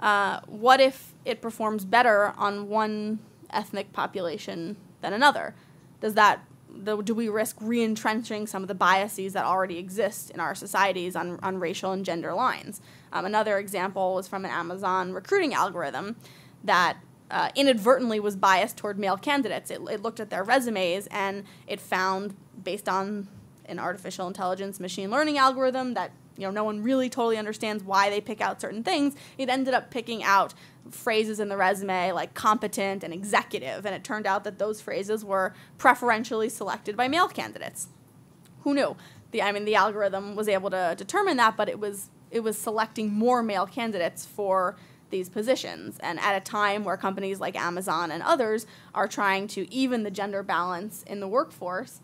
[0.00, 3.18] uh, what if it performs better on one
[3.50, 5.54] ethnic population than another?
[6.00, 10.38] Does that the, do we risk re-entrenching some of the biases that already exist in
[10.38, 12.80] our societies on, on racial and gender lines?
[13.12, 16.16] Um, another example was from an Amazon recruiting algorithm
[16.64, 16.98] that
[17.30, 19.70] uh, inadvertently was biased toward male candidates.
[19.70, 23.28] It, it looked at their resumes and it found, based on
[23.66, 28.08] an artificial intelligence machine learning algorithm that you know no one really totally understands why
[28.08, 30.54] they pick out certain things it ended up picking out
[30.90, 35.24] phrases in the resume like competent and executive and it turned out that those phrases
[35.24, 37.88] were preferentially selected by male candidates
[38.62, 38.96] who knew
[39.32, 42.56] the i mean the algorithm was able to determine that but it was it was
[42.56, 44.76] selecting more male candidates for
[45.10, 45.98] these positions.
[46.00, 50.10] And at a time where companies like Amazon and others are trying to even the
[50.10, 52.00] gender balance in the workforce,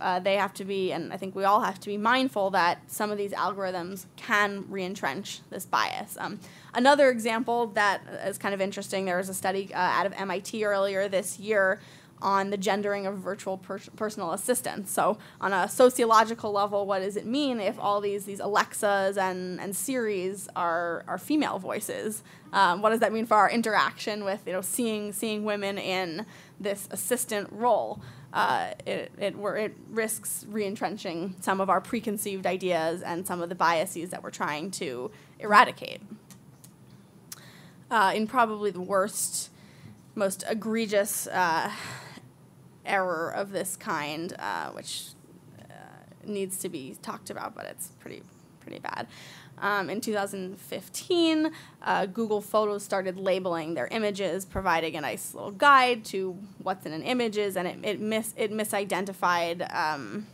[0.00, 2.90] uh, they have to be, and I think we all have to be mindful that
[2.90, 6.16] some of these algorithms can reentrench this bias.
[6.18, 6.40] Um,
[6.72, 10.64] another example that is kind of interesting there was a study uh, out of MIT
[10.64, 11.80] earlier this year
[12.22, 14.90] on the gendering of virtual per- personal assistants.
[14.90, 19.60] So, on a sociological level, what does it mean if all these these Alexas and
[19.60, 22.22] and Siris are are female voices?
[22.52, 26.26] Um, what does that mean for our interaction with you know seeing seeing women in
[26.58, 28.00] this assistant role?
[28.32, 33.54] Uh, it, it, it risks reentrenching some of our preconceived ideas and some of the
[33.54, 36.02] biases that we're trying to eradicate.
[37.90, 39.48] Uh, in probably the worst,
[40.14, 41.70] most egregious uh,
[42.86, 45.08] error of this kind, uh, which
[45.60, 45.74] uh,
[46.24, 48.22] needs to be talked about, but it's pretty
[48.60, 49.06] pretty bad.
[49.58, 51.50] Um, in 2015,
[51.82, 56.92] uh, Google Photos started labeling their images, providing a nice little guide to what's in
[56.92, 60.26] an images, and it it, mis- it misidentified um,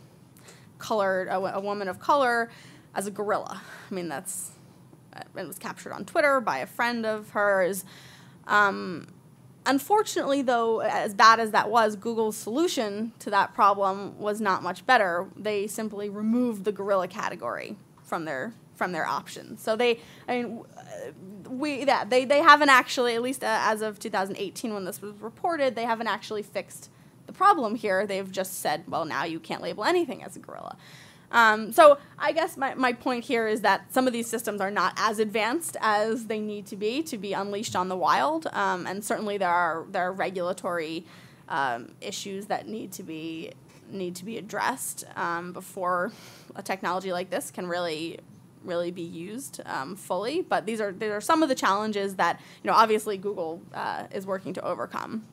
[0.77, 2.49] colored a, a, woman of color
[2.95, 3.61] as a gorilla.
[3.89, 4.51] I mean that's
[5.15, 7.85] it was captured on Twitter by a friend of hers.
[8.47, 9.07] Um,
[9.65, 14.85] Unfortunately, though, as bad as that was, Google's solution to that problem was not much
[14.85, 15.27] better.
[15.37, 19.61] They simply removed the gorilla category from their from their options.
[19.61, 20.63] So they, I mean,
[21.47, 25.13] we that they they haven't actually, at least uh, as of 2018 when this was
[25.21, 26.89] reported, they haven't actually fixed
[27.25, 28.05] the problem here.
[28.05, 30.77] They've just said, well, now you can't label anything as a gorilla.
[31.33, 34.71] Um, so I guess my, my point here is that some of these systems are
[34.71, 38.85] not as advanced as they need to be to be unleashed on the wild, um,
[38.85, 41.05] and certainly there are there are regulatory
[41.49, 43.51] um, issues that need to be
[43.89, 46.11] need to be addressed um, before
[46.55, 48.19] a technology like this can really
[48.63, 50.41] really be used um, fully.
[50.41, 54.05] But these are these are some of the challenges that you know obviously Google uh,
[54.11, 55.25] is working to overcome.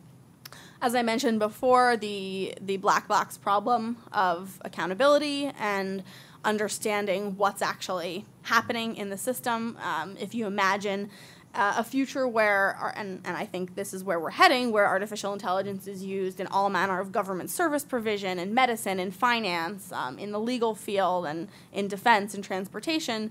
[0.83, 6.03] As I mentioned before, the the black box problem of accountability and
[6.43, 9.77] understanding what's actually happening in the system.
[9.83, 11.11] Um, if you imagine
[11.55, 14.87] uh, a future where, our, and, and I think this is where we're heading, where
[14.87, 19.93] artificial intelligence is used in all manner of government service provision, in medicine, in finance,
[19.93, 23.31] um, in the legal field, and in defense and transportation,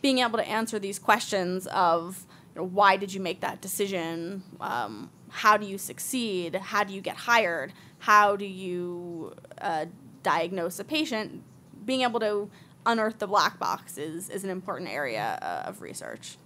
[0.00, 4.42] being able to answer these questions of why did you make that decision?
[4.60, 6.56] Um, how do you succeed?
[6.56, 7.74] How do you get hired?
[7.98, 9.84] How do you uh,
[10.22, 11.42] diagnose a patient?
[11.84, 12.50] Being able to
[12.86, 16.38] unearth the black box is, an important area uh, of research.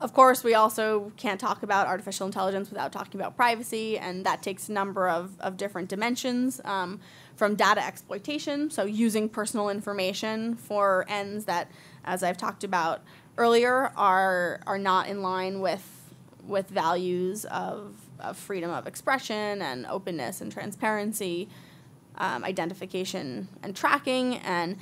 [0.00, 4.42] Of course, we also can't talk about artificial intelligence without talking about privacy, and that
[4.42, 7.00] takes a number of, of different dimensions um,
[7.36, 11.70] from data exploitation, so using personal information for ends that,
[12.04, 13.02] as I've talked about
[13.36, 16.03] earlier, are, are not in line with
[16.46, 21.48] with values of, of freedom of expression and openness and transparency,
[22.16, 24.36] um, identification and tracking.
[24.36, 24.76] And,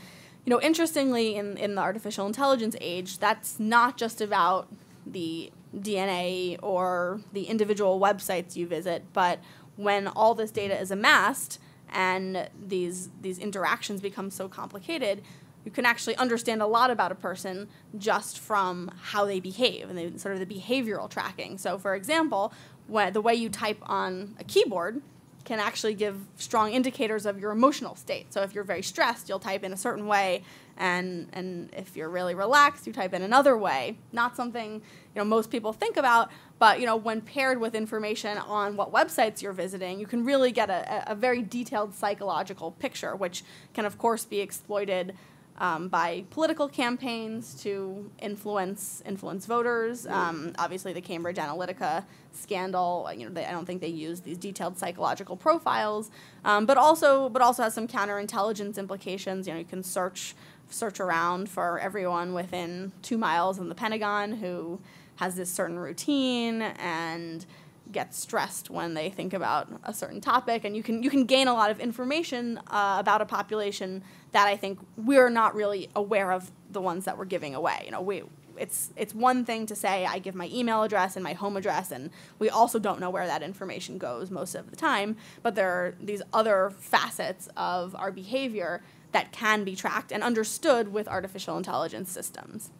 [0.44, 4.68] you know, interestingly, in, in the artificial intelligence age, that's not just about
[5.07, 9.38] the DNA or the individual websites you visit, but
[9.77, 11.59] when all this data is amassed
[11.94, 15.22] and these these interactions become so complicated,
[15.64, 19.98] you can actually understand a lot about a person just from how they behave and
[19.98, 21.59] they, sort of the behavioral tracking.
[21.59, 22.53] So, for example,
[22.88, 25.01] the way you type on a keyboard
[25.44, 28.33] can actually give strong indicators of your emotional state.
[28.33, 30.42] So, if you're very stressed, you'll type in a certain way,
[30.77, 33.96] and and if you're really relaxed, you type in another way.
[34.12, 34.81] Not something you
[35.16, 39.42] know most people think about, but you know when paired with information on what websites
[39.42, 43.44] you're visiting, you can really get a, a very detailed psychological picture, which
[43.75, 45.15] can of course be exploited
[45.63, 50.06] um, by political campaigns to influence influence voters.
[50.08, 53.08] Um, obviously, the Cambridge Analytica scandal.
[53.17, 56.10] You know, they, I don't think they use these detailed psychological profiles,
[56.44, 59.46] um, but also but also has some counterintelligence implications.
[59.46, 60.35] You know, you can search
[60.69, 64.81] search around for everyone within two miles of the Pentagon who
[65.17, 67.46] has this certain routine and
[67.93, 71.49] gets stressed when they think about a certain topic and you can you can gain
[71.49, 76.33] a lot of information uh, about a population that I think we're not really aware
[76.33, 77.83] of the ones that we're giving away.
[77.85, 78.23] You know we
[78.57, 81.90] it's it's one thing to say I give my email address and my home address
[81.90, 85.71] and we also don't know where that information goes most of the time but there
[85.71, 88.83] are these other facets of our behavior
[89.13, 92.71] that can be tracked and understood with artificial intelligence systems.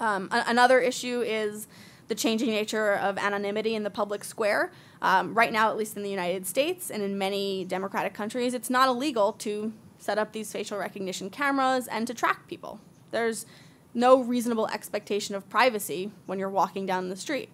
[0.00, 1.66] Um, a- another issue is
[2.08, 4.72] the changing nature of anonymity in the public square.
[5.00, 8.70] Um, right now, at least in the United States and in many democratic countries, it's
[8.70, 12.80] not illegal to set up these facial recognition cameras and to track people.
[13.10, 13.46] There's
[13.94, 17.48] no reasonable expectation of privacy when you're walking down the street.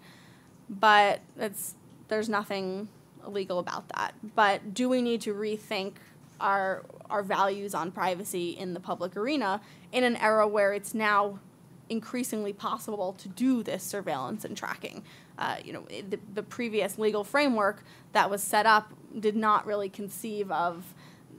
[0.68, 1.74] But it's,
[2.08, 2.88] there's nothing
[3.26, 4.14] illegal about that.
[4.34, 5.94] But do we need to rethink
[6.40, 9.60] our, our values on privacy in the public arena
[9.92, 11.38] in an era where it's now
[11.90, 15.02] increasingly possible to do this surveillance and tracking.
[15.38, 17.82] Uh, you know, the, the previous legal framework
[18.12, 20.94] that was set up did not really conceive of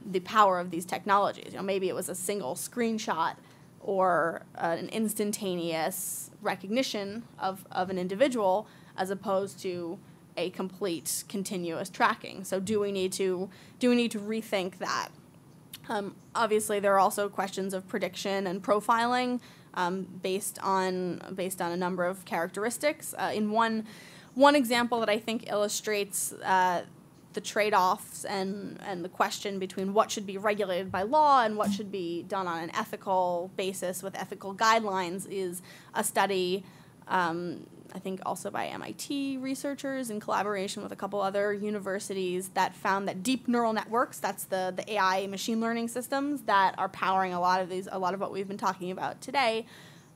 [0.06, 1.54] the power of these technologies.
[1.54, 3.36] You know, maybe it was a single screenshot
[3.80, 9.98] or uh, an instantaneous recognition of, of an individual as opposed to
[10.38, 12.44] a complete continuous tracking.
[12.44, 13.50] So do we need to
[13.80, 15.10] do we need to rethink that?
[15.90, 19.40] Um, obviously, there are also questions of prediction and profiling
[19.74, 23.14] um, based on based on a number of characteristics.
[23.18, 23.86] Uh, in one
[24.34, 26.84] one example that I think illustrates uh,
[27.34, 31.72] the trade-offs and and the question between what should be regulated by law and what
[31.72, 35.62] should be done on an ethical basis with ethical guidelines is
[35.94, 36.64] a study.
[37.08, 42.76] Um, I think also by MIT researchers in collaboration with a couple other universities that
[42.76, 47.34] found that deep neural networks, that's the, the AI machine learning systems that are powering
[47.34, 49.66] a lot of these, a lot of what we've been talking about today,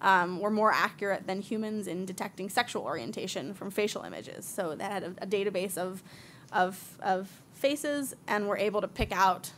[0.01, 4.45] um, were more accurate than humans in detecting sexual orientation from facial images.
[4.45, 6.03] So that had a, a database of,
[6.51, 9.51] of, of faces and were able to pick out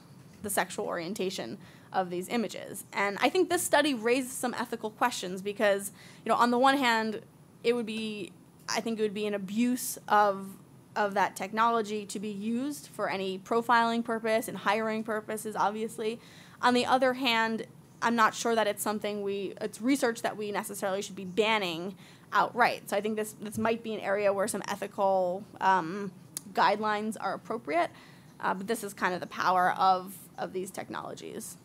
[0.44, 1.58] the sexual orientation
[1.92, 2.84] of these images.
[2.94, 5.92] And I think this study raises some ethical questions because,
[6.24, 7.22] you know, on the one hand,
[7.68, 8.32] it would be
[8.70, 10.48] I think it would be an abuse of
[10.96, 16.20] of that technology to be used for any profiling purpose and hiring purposes obviously.
[16.62, 17.68] On the other hand,
[18.02, 21.96] I'm not sure that it's something we it's research that we necessarily should be banning
[22.32, 22.90] outright.
[22.90, 26.12] So I think this this might be an area where some ethical um,
[26.54, 27.92] guidelines are appropriate.
[28.40, 31.58] Uh, but this is kind of the power of of these technologies.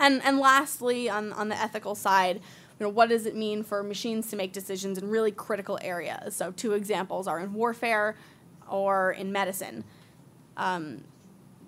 [0.00, 2.40] And and lastly, on on the ethical side,
[2.80, 6.34] you know, what does it mean for machines to make decisions in really critical areas?
[6.34, 8.16] So two examples are in warfare
[8.68, 9.84] or in medicine.
[10.56, 11.04] Um,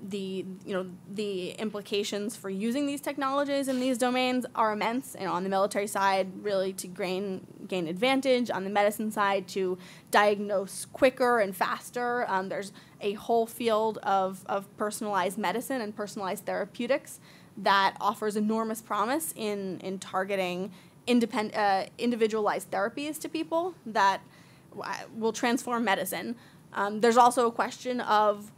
[0.08, 5.14] the you know the implications for using these technologies in these domains are immense.
[5.14, 8.50] Know, on the military side, really to gain gain advantage.
[8.50, 9.78] On the medicine side, to
[10.10, 12.24] diagnose quicker and faster.
[12.28, 17.20] Um, there's a whole field of of personalized medicine and personalized therapeutics
[17.56, 20.72] that offers enormous promise in in targeting
[21.06, 24.20] independent, uh, individualized therapies to people that
[25.16, 26.36] will transform medicine.
[26.72, 28.50] Um, there's also a question of,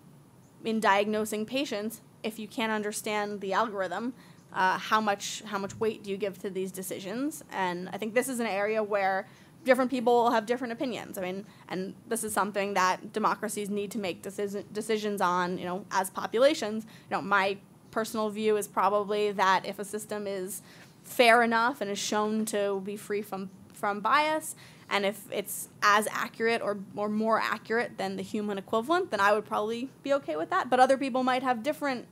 [0.64, 4.14] in diagnosing patients, if you can't understand the algorithm,
[4.52, 7.42] uh, how much how much weight do you give to these decisions?
[7.50, 9.26] And I think this is an area where
[9.64, 11.18] different people will have different opinions.
[11.18, 15.58] I mean, and this is something that democracies need to make decision, decisions on.
[15.58, 16.84] You know, as populations.
[17.10, 17.58] You know, my
[17.90, 20.62] personal view is probably that if a system is
[21.04, 24.56] fair enough and is shown to be free from from bias.
[24.88, 29.32] And if it's as accurate or, or more accurate than the human equivalent then i
[29.32, 30.70] would probably be okay with that.
[30.70, 32.06] But other people might have different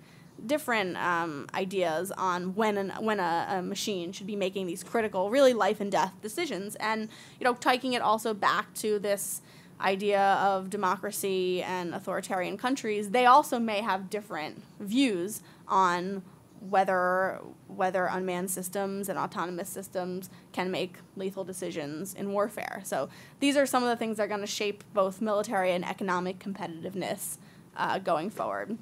[0.45, 5.31] different um, ideas on when an, when a, a, machine should be making these critical
[5.31, 6.75] really life and death decisions.
[6.77, 9.41] And you know taking it also back to this
[9.81, 16.23] idea of democracy and authoritarian countries they also may have different views on
[16.69, 22.81] whether whether unmanned systems and autonomous systems can make lethal decisions in warfare.
[22.85, 23.09] So
[23.41, 26.39] these are some of the things that are going to shape both military and economic
[26.39, 27.39] competitiveness
[27.77, 28.79] uh, going forward.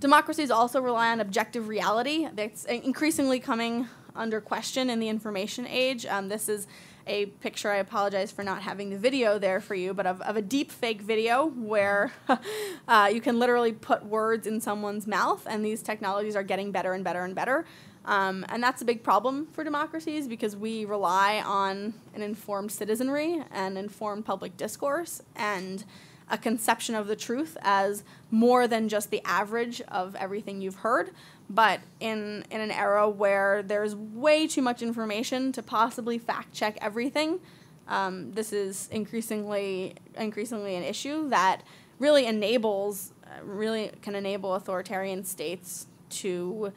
[0.00, 2.28] Democracies also rely on objective reality.
[2.32, 6.04] That's increasingly coming under question in the information age.
[6.06, 6.66] Um, this is
[7.08, 7.70] a picture.
[7.70, 10.70] I apologize for not having the video there for you, but of, of a deep
[10.70, 12.12] fake video where
[12.88, 16.92] uh, you can literally put words in someone's mouth, and these technologies are getting better
[16.92, 17.64] and better and better.
[18.04, 23.42] Um, and that's a big problem for democracies because we rely on an informed citizenry
[23.50, 25.20] and informed public discourse.
[25.36, 25.84] And
[26.30, 31.10] a conception of the truth as more than just the average of everything you've heard,
[31.50, 36.76] but in, in an era where there's way too much information to possibly fact check
[36.80, 37.40] everything,
[37.88, 41.62] um, this is increasingly increasingly an issue that
[41.98, 46.72] really enables uh, really can enable authoritarian states to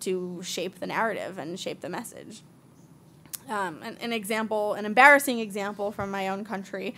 [0.00, 2.42] to shape the narrative and shape the message.
[3.48, 6.94] Um, an, an, example, an embarrassing example from my own country,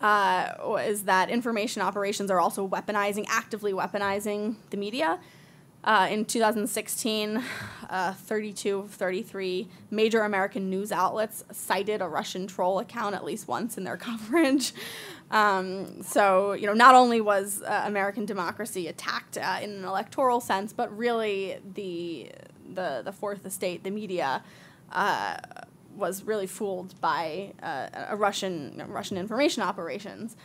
[0.00, 5.18] uh, is that information operations are also weaponizing, actively weaponizing the media.
[5.84, 7.42] Uh, in 2016,
[7.88, 13.46] uh, 32 of 33 major American news outlets cited a Russian troll account at least
[13.46, 14.72] once in their coverage.
[15.30, 20.40] Um, so, you know, not only was uh, American democracy attacked uh, in an electoral
[20.40, 22.32] sense, but really the
[22.74, 24.42] the the fourth estate, the media,
[24.92, 25.36] uh,
[25.96, 30.36] was really fooled by uh, a Russian Russian information operations.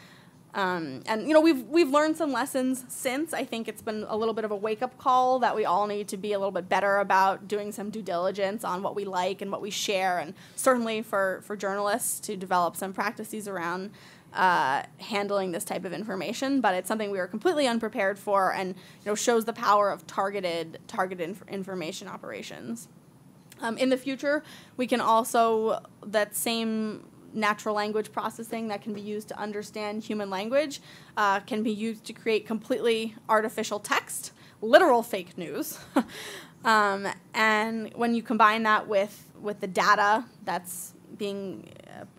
[0.56, 3.34] Um, and you know we've we've learned some lessons since.
[3.34, 5.88] I think it's been a little bit of a wake up call that we all
[5.88, 9.04] need to be a little bit better about doing some due diligence on what we
[9.04, 13.90] like and what we share, and certainly for for journalists to develop some practices around
[14.34, 16.62] uh, handling this type of information.
[16.62, 20.06] But it's something we are completely unprepared for, and you know shows the power of
[20.06, 22.90] targeted targeted inf- information operations.
[23.60, 24.44] Um, in the future,
[24.78, 30.30] we can also that same natural language processing that can be used to understand human
[30.30, 30.82] language
[31.18, 34.32] uh, can be used to create completely artificial text,
[34.62, 35.80] literal fake news.
[36.66, 41.70] um, and when you combine that with, with the data that's being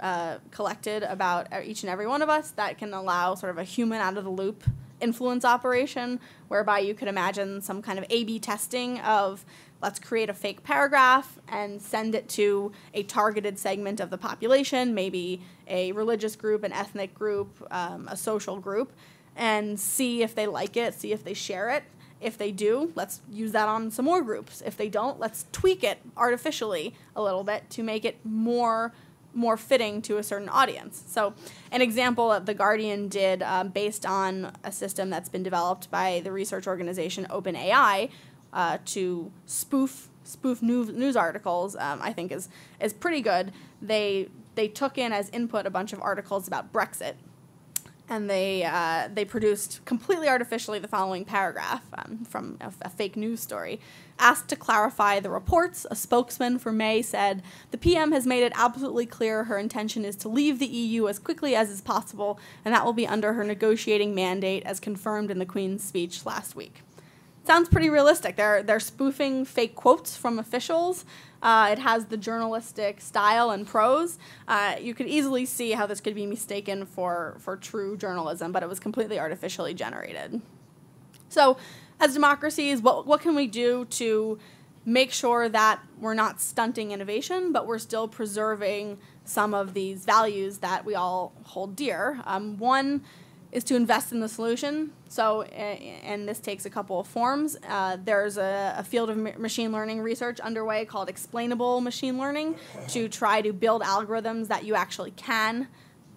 [0.01, 3.65] uh, collected about each and every one of us, that can allow sort of a
[3.65, 4.65] human out of the loop
[5.01, 9.45] influence operation, whereby you could imagine some kind of A B testing of
[9.85, 14.95] let's create a fake paragraph and send it to a targeted segment of the population,
[14.95, 18.95] maybe a religious group, an ethnic group, um, a social group,
[19.37, 21.85] and see if they like it, see if they share it.
[22.19, 24.63] If they do, let's use that on some more groups.
[24.65, 28.95] If they don't, let's tweak it artificially a little bit to make it more
[29.37, 31.03] more fitting to a certain audience.
[31.09, 31.35] So,
[31.73, 36.21] an example that The Guardian did um, based on a system that's been developed by
[36.23, 38.11] the research organization OpenAI
[38.55, 42.49] uh, to spoof spoof news, news articles, um, I think is
[42.81, 43.53] is pretty good.
[43.83, 47.15] They they took in as input a bunch of articles about Brexit,
[48.09, 53.17] and they uh, they produced completely artificially the following paragraph um, from a, a, fake
[53.17, 53.81] news story.
[54.17, 57.43] Asked to clarify the reports, a spokesman for May said
[57.73, 61.19] the PM has made it absolutely clear her intention is to leave the EU as
[61.19, 65.41] quickly as is possible, and that will be under her negotiating mandate, as confirmed in
[65.41, 66.84] the Queen's speech last week
[67.45, 68.37] sounds pretty realistic.
[68.37, 71.05] They're they're spoofing fake quotes from officials.
[71.43, 74.19] Uh, it has the journalistic style and prose.
[74.49, 78.63] Uh, you could easily see how this could be mistaken for for true journalism, but
[78.63, 80.41] it was completely artificially generated.
[81.29, 81.57] So,
[82.01, 84.39] as democracies, what what can we do to
[84.87, 90.59] make sure that we're not stunting innovation, but we're still preserving some of these values
[90.59, 92.21] that we all hold dear?
[92.25, 93.03] Um, one
[93.55, 94.91] is to invest in the solution.
[95.09, 97.57] So, and this takes a couple of forms.
[97.67, 102.57] Uh, there's a, a, field of machine learning research underway called explainable machine learning
[102.89, 105.69] to try to build algorithms that you actually can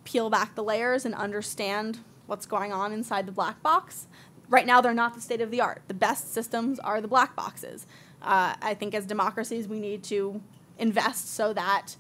[0.04, 4.08] peel back the layers and understand what's going on inside the black box.
[4.50, 5.84] Right now, they're not the state of the art.
[5.88, 7.86] The best systems are the black boxes.
[8.20, 10.42] Uh, I think as democracies, we need to
[10.80, 11.98] invest so that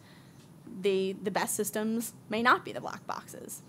[0.81, 3.61] the, the best systems may not be the black boxes.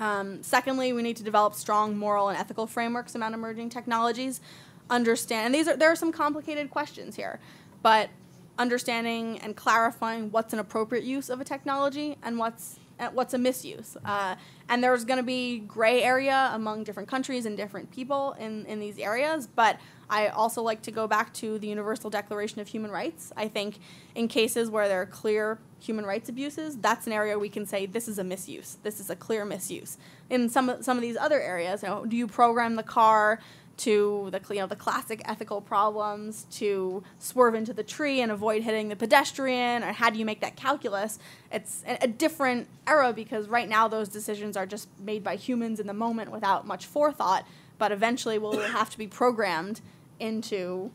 [0.00, 4.40] Um, secondly, we need to develop strong moral and ethical frameworks around emerging technologies.
[4.88, 7.38] Understand, and these are there are some complicated questions here,
[7.82, 8.10] but
[8.58, 12.80] understanding and clarifying what's an appropriate use of a technology and what's
[13.12, 13.96] what's a misuse.
[14.04, 14.34] Uh,
[14.68, 18.78] and there's going to be gray area among different countries and different people in, in
[18.78, 19.46] these areas.
[19.46, 19.78] But
[20.10, 23.32] I also like to go back to the Universal Declaration of Human Rights.
[23.36, 23.78] I think
[24.14, 27.86] in cases where there are clear human rights abuses, that's an area we can say
[27.86, 28.76] this is a misuse.
[28.82, 29.98] This is a clear misuse.
[30.28, 33.40] In some some of these other areas, you know, do you program the car
[33.80, 38.62] to the you know the classic ethical problems to swerve into the tree and avoid
[38.62, 41.18] hitting the pedestrian or how do you make that calculus
[41.50, 45.80] it's a, a different era because right now those decisions are just made by humans
[45.80, 47.46] in the moment without much forethought
[47.78, 49.80] but eventually we'll have to be programmed
[50.18, 50.90] into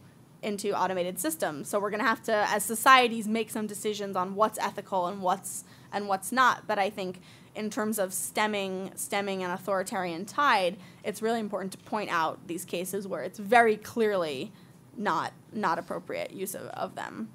[0.45, 4.35] into automated systems so we're going to have to as societies make some decisions on
[4.35, 7.19] what's ethical and what's and what's not but i think
[7.55, 12.65] in terms of stemming stemming an authoritarian tide, it's really important to point out these
[12.65, 14.51] cases where it's very clearly
[14.97, 17.29] not not appropriate use of, of them.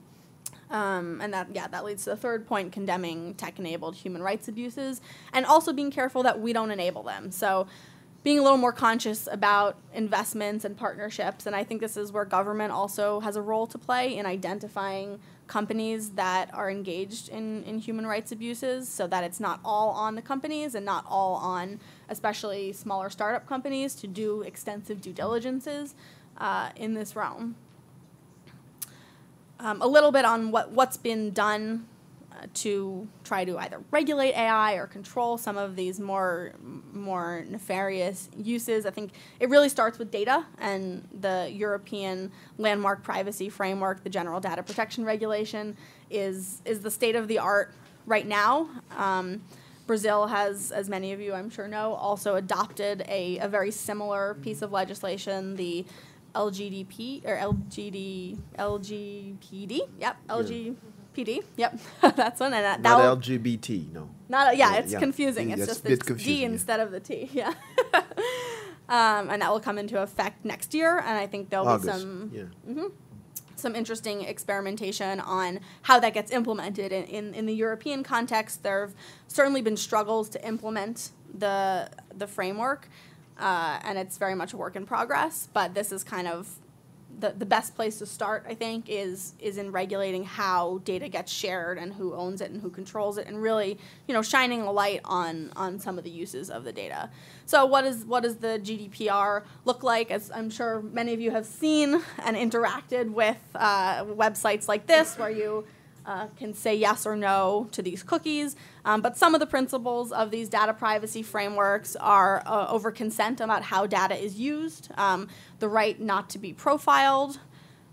[0.70, 4.46] Um, and that, yeah, that leads to the third point condemning tech enabled human rights
[4.46, 5.00] abuses
[5.32, 7.32] and also being careful that we don't enable them.
[7.32, 7.66] So,
[8.22, 11.46] being a little more conscious about investments and partnerships.
[11.46, 15.20] And I think this is where government also has a role to play in identifying
[15.46, 20.14] companies that are engaged in, in human rights abuses so that it's not all on
[20.14, 25.94] the companies and not all on especially smaller startup companies to do extensive due diligences
[26.38, 27.56] uh, in this realm.
[29.58, 31.86] Um, a little bit on what, what's been done
[32.54, 36.52] to try to either regulate AI or control some of these more
[36.92, 38.86] more nefarious uses.
[38.86, 44.40] I think it really starts with data and the European landmark privacy framework, the General
[44.40, 45.76] Data Protection Regulation,
[46.10, 47.74] is is the state of the art
[48.06, 48.68] right now.
[48.96, 49.42] Um,
[49.86, 54.34] Brazil has, as many of you I'm sure know, also adopted a, a very similar
[54.40, 55.84] piece of legislation, the
[56.34, 59.80] LGDP or LGD LGPD.
[59.98, 60.16] Yep,
[61.24, 61.44] LGPD.
[61.56, 61.80] Yep,
[62.16, 62.52] that's one.
[62.52, 64.08] And that, Not that'll- LGBT, no.
[64.28, 64.98] not yeah, it's yeah.
[64.98, 65.50] confusing.
[65.50, 66.46] It's just it's confusing, D yeah.
[66.46, 67.30] instead of the T.
[67.40, 67.52] Yeah.
[68.88, 72.00] um, and that will come into effect next year, and I think there'll August, be
[72.00, 72.30] some
[72.66, 72.84] yeah.
[73.56, 78.62] some interesting experimentation on how that gets implemented in, in, in the European context.
[78.62, 78.94] There have
[79.28, 82.88] certainly been struggles to implement the the framework,
[83.38, 85.48] uh, and it's very much a work in progress.
[85.52, 86.56] But this is kind of
[87.20, 91.32] the, the best place to start, I think, is is in regulating how data gets
[91.32, 94.72] shared and who owns it and who controls it, and really, you know, shining a
[94.72, 97.10] light on on some of the uses of the data.
[97.46, 100.10] So, what is what does the GDPR look like?
[100.10, 105.18] As I'm sure many of you have seen and interacted with uh, websites like this,
[105.18, 105.66] where you
[106.06, 108.56] uh, can say yes or no to these cookies.
[108.84, 113.40] Um, but some of the principles of these data privacy frameworks are uh, over consent
[113.40, 115.28] about how data is used, um,
[115.58, 117.38] the right not to be profiled.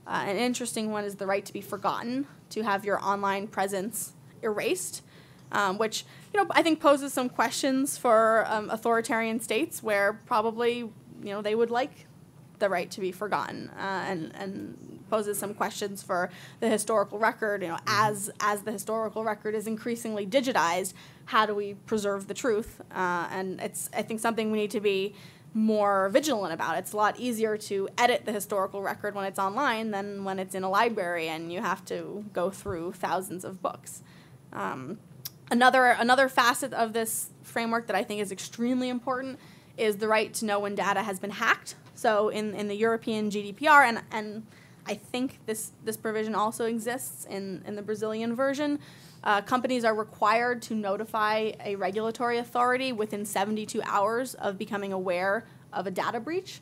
[0.06, 4.14] Uh, an interesting one is the right to be forgotten, to have your online presence
[4.42, 5.02] erased,
[5.52, 10.78] um, which you know I think poses some questions for um, authoritarian states where probably
[10.78, 12.06] you know they would like
[12.60, 16.30] the right to be forgotten uh, and and poses some questions for
[16.60, 20.94] the historical record you know as as the historical record is increasingly digitized
[21.26, 22.82] how do we preserve the truth?
[22.92, 25.14] Uh, and it's i think something we need to be
[25.54, 26.78] more vigilant about.
[26.78, 30.54] It's a lot easier to edit the historical record when it's online than when it's
[30.54, 34.04] in a library and you have to go through thousands of books.
[34.54, 35.00] Um,
[35.50, 39.40] another another facet of this framework that I think is extremely important
[39.78, 41.76] is the right to know when data has been hacked.
[41.96, 44.46] So in, in the European GDPR and and
[44.88, 48.80] I think this this provision also exists in, in the Brazilian version.
[49.24, 55.46] Uh, companies are required to notify a regulatory authority within 72 hours of becoming aware
[55.74, 56.62] of a data breach.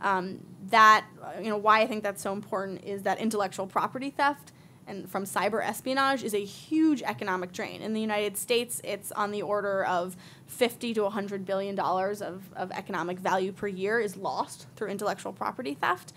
[0.00, 0.40] Um,
[0.70, 1.04] that
[1.40, 4.52] you know why I think that's so important is that intellectual property theft
[4.90, 7.80] and from cyber espionage is a huge economic drain.
[7.80, 10.16] In the United States, it's on the order of
[10.46, 15.32] 50 to 100 billion dollars of, of economic value per year is lost through intellectual
[15.32, 16.12] property theft.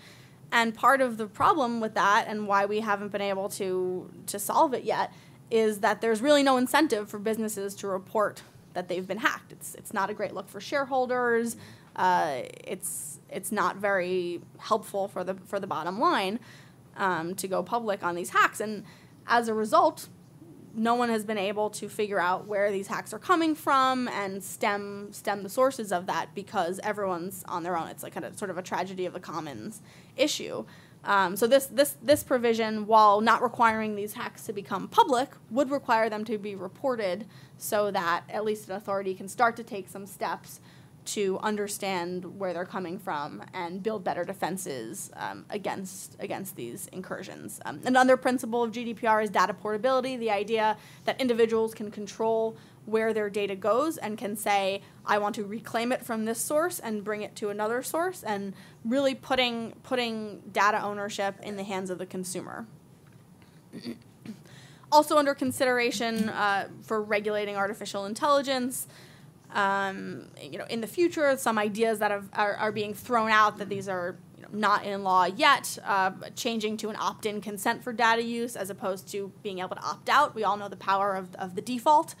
[0.52, 4.38] And part of the problem with that and why we haven't been able to to
[4.38, 5.12] solve it yet
[5.50, 8.42] is that there's really no incentive for businesses to report
[8.74, 9.52] that they've been hacked.
[9.52, 11.56] It's it's not a great look for shareholders.
[11.96, 16.40] Uh, it's it's not very helpful for the for the bottom line
[16.96, 18.84] um, to go public on these hacks, and
[19.26, 20.08] as a result,
[20.76, 24.42] no one has been able to figure out where these hacks are coming from and
[24.42, 27.88] stem stem the sources of that because everyone's on their own.
[27.88, 29.82] It's like kind of sort of a tragedy of the commons
[30.16, 30.64] issue.
[31.04, 35.70] Um, so this this this provision, while not requiring these hacks to become public, would
[35.70, 37.26] require them to be reported
[37.58, 40.60] so that at least an authority can start to take some steps
[41.04, 47.60] to understand where they're coming from and build better defenses um, against against these incursions.
[47.64, 53.14] Um, another principle of GDPR is data portability, the idea that individuals can control where
[53.14, 57.02] their data goes and can say, I want to reclaim it from this source and
[57.02, 61.98] bring it to another source, and really putting putting data ownership in the hands of
[61.98, 62.66] the consumer.
[64.92, 68.86] also under consideration uh, for regulating artificial intelligence
[69.54, 73.56] um, you know, in the future, some ideas that have, are, are being thrown out
[73.58, 77.82] that these are you know, not in law yet, uh, changing to an opt-in consent
[77.82, 80.34] for data use as opposed to being able to opt out.
[80.34, 82.16] We all know the power of, of the default.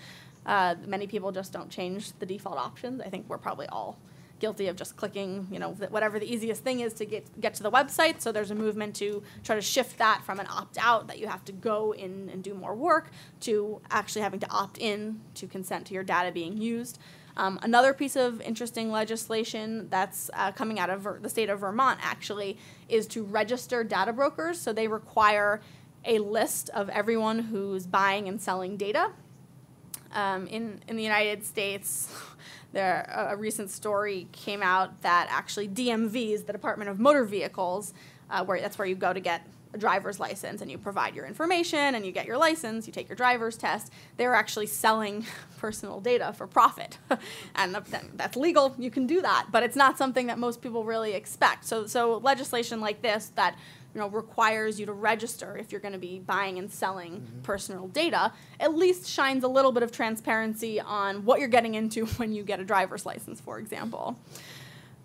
[0.46, 3.00] Uh, many people just don't change the default options.
[3.00, 3.98] I think we're probably all
[4.38, 7.62] guilty of just clicking, you know, whatever the easiest thing is to get get to
[7.62, 8.20] the website.
[8.20, 11.26] So there's a movement to try to shift that from an opt out that you
[11.28, 13.10] have to go in and do more work
[13.40, 16.98] to actually having to opt in to consent to your data being used.
[17.36, 21.60] Um, another piece of interesting legislation that's uh, coming out of Ver- the state of
[21.60, 22.56] Vermont actually
[22.88, 24.60] is to register data brokers.
[24.60, 25.60] So they require
[26.04, 29.10] a list of everyone who's buying and selling data.
[30.12, 32.08] Um, in, in the United States,
[32.72, 37.94] there a, recent story came out that actually DMVs, the Department of Motor Vehicles,
[38.30, 41.26] uh, where that's where you go to get a driver's license and you provide your
[41.26, 43.92] information and you get your license, you take your driver's test.
[44.16, 45.26] They're actually selling
[45.58, 46.98] personal data for profit.
[47.56, 47.76] and
[48.14, 51.66] that's legal, you can do that, but it's not something that most people really expect.
[51.66, 53.56] So, so legislation like this that
[53.94, 57.40] you know, requires you to register if you're going to be buying and selling mm-hmm.
[57.42, 62.06] personal data, at least shines a little bit of transparency on what you're getting into
[62.16, 64.18] when you get a driver's license, for example.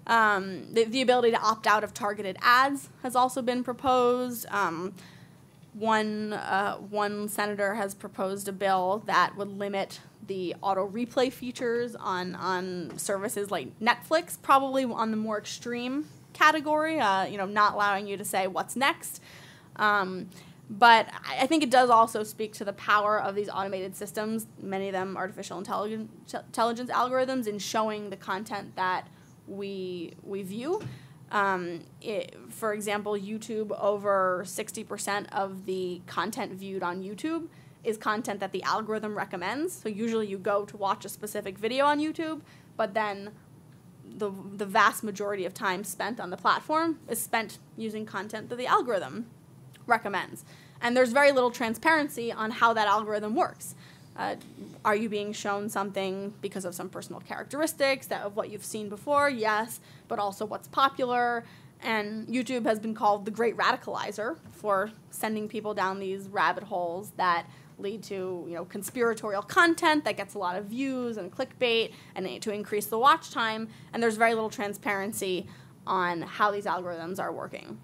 [0.10, 4.48] Um, the, the, ability to opt out of targeted ads has also been proposed.
[4.50, 4.96] Um,
[5.74, 11.96] one, uh, one senator has proposed a bill that would limit the auto replay features
[11.96, 17.76] on, on services like Netflix, probably on the more extreme category, uh, you know, not
[17.76, 19.22] allowing you to say what's next.
[19.76, 20.30] Um,
[20.72, 24.88] but I think it does also speak to the power of these automated systems, many
[24.88, 29.08] of them artificial intelligence, intelligence algorithms, in showing the content that
[29.50, 30.82] we, we view.
[31.32, 37.48] Um, it, for example, YouTube, over 60% of the content viewed on YouTube
[37.84, 39.74] is content that the algorithm recommends.
[39.74, 42.42] So usually you go to watch a specific video on YouTube,
[42.78, 43.32] but then
[44.06, 48.58] the, the vast majority of time spent on the platform is spent using content that
[48.58, 49.28] the algorithm
[49.86, 50.46] recommends.
[50.82, 53.76] And there's very little transparency on how that algorithm works.
[54.20, 54.36] Uh,
[54.84, 58.90] are you being shown something because of some personal characteristics that of what you've seen
[58.90, 59.30] before?
[59.30, 61.46] Yes, but also what's popular.
[61.82, 67.12] And YouTube has been called the great radicalizer for sending people down these rabbit holes
[67.16, 67.46] that
[67.78, 72.42] lead to you know conspiratorial content that gets a lot of views and clickbait and
[72.42, 75.48] to increase the watch time and there's very little transparency
[75.88, 77.80] on how these algorithms are working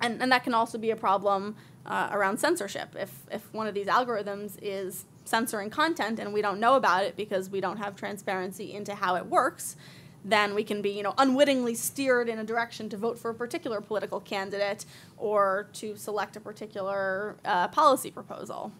[0.00, 1.54] and, and that can also be a problem
[1.84, 6.60] uh, around censorship if, if one of these algorithms is censoring content and we don't
[6.60, 9.76] know about it because we don't have transparency into how it works
[10.24, 13.34] then we can be you know unwittingly steered in a direction to vote for a
[13.34, 14.84] particular political candidate
[15.16, 18.72] or to select a particular uh, policy proposal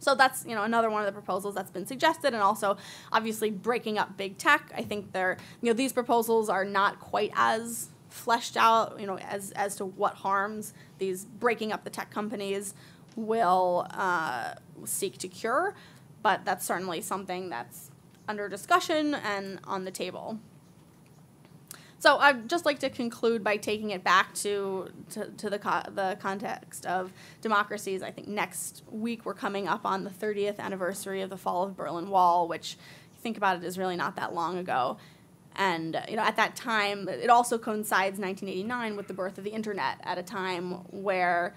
[0.00, 2.76] so that's you know another one of the proposals that's been suggested, and also
[3.12, 4.70] obviously breaking up big tech.
[4.76, 9.18] I think they're you know these proposals are not quite as fleshed out you know
[9.18, 12.74] as as to what harms these breaking up the tech companies
[13.18, 14.54] will uh,
[14.84, 15.74] seek to cure,
[16.22, 17.90] but that's certainly something that's
[18.28, 20.38] under discussion and on the table.
[22.00, 25.90] So I'd just like to conclude by taking it back to, to, to the, co-
[25.92, 28.02] the context of democracies.
[28.02, 31.76] I think next week we're coming up on the 30th anniversary of the fall of
[31.76, 32.76] Berlin Wall, which,
[33.14, 34.96] you think about it, is really not that long ago.
[35.56, 39.50] And you know, at that time, it also coincides 1989 with the birth of the
[39.50, 41.56] internet at a time where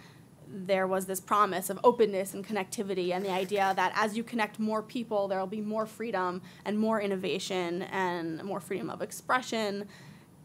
[0.53, 4.59] there was this promise of openness and connectivity and the idea that as you connect
[4.59, 9.87] more people, there will be more freedom and more innovation and more freedom of expression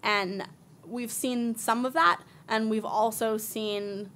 [0.03, 0.47] and
[0.87, 4.11] we've seen some of that, and we've also seen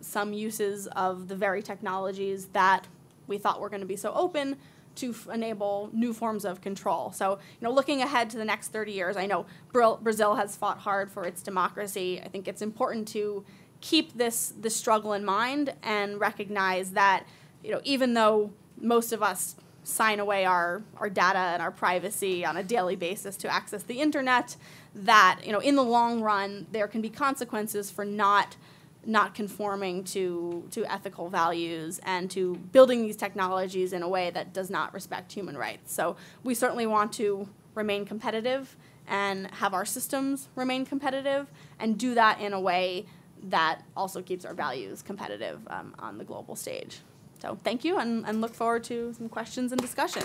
[0.00, 2.86] some uses of the very technologies that
[3.26, 4.56] we thought were going to be so open
[4.94, 7.12] to enable new forms of control.
[7.12, 10.78] So, you know, looking ahead to the next 30 years, I know Brazil has fought
[10.78, 12.20] hard for its democracy.
[12.24, 13.44] I think it's important to
[13.80, 17.26] keep this this struggle in mind and recognize that,
[17.62, 22.44] you know, even though most of us sign away our, our data and our privacy
[22.44, 24.56] on a daily basis to access the internet,
[24.94, 28.56] that you know in the long run there can be consequences for not
[29.04, 34.52] not conforming to to ethical values and to building these technologies in a way that
[34.52, 35.92] does not respect human rights.
[35.92, 41.46] So we certainly want to remain competitive and have our systems remain competitive
[41.78, 43.06] and do that in a way
[43.44, 46.98] that also keeps our values competitive um, on the global stage.
[47.40, 50.22] So thank you and, and look forward to some questions and discussion.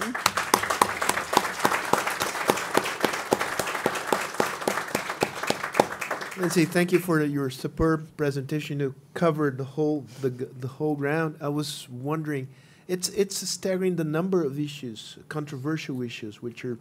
[6.38, 8.80] Lindsay, thank you for your superb presentation.
[8.80, 11.36] You covered the whole the the whole ground.
[11.40, 12.48] I was wondering,
[12.88, 16.80] it's it's staggering the number of issues, controversial issues, which are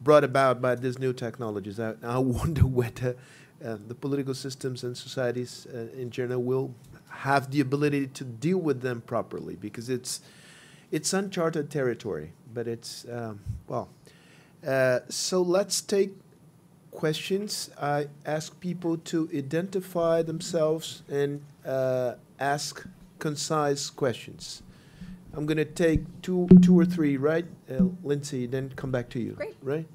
[0.00, 1.80] brought about by these new technologies.
[1.80, 3.16] I, I wonder whether
[3.64, 6.74] uh, the political systems and societies uh, in general will
[7.10, 10.20] have the ability to deal with them properly because it's
[10.90, 12.32] it's uncharted territory.
[12.52, 13.88] But it's um, well.
[14.66, 16.12] Uh, so let's take
[16.90, 17.70] questions.
[17.80, 22.86] I ask people to identify themselves and uh, ask
[23.18, 24.62] concise questions.
[25.36, 29.20] I'm going to take two, two or three, right, uh, Lindsay, then come back to
[29.20, 29.32] you.
[29.32, 29.56] Great.
[29.62, 29.86] Right?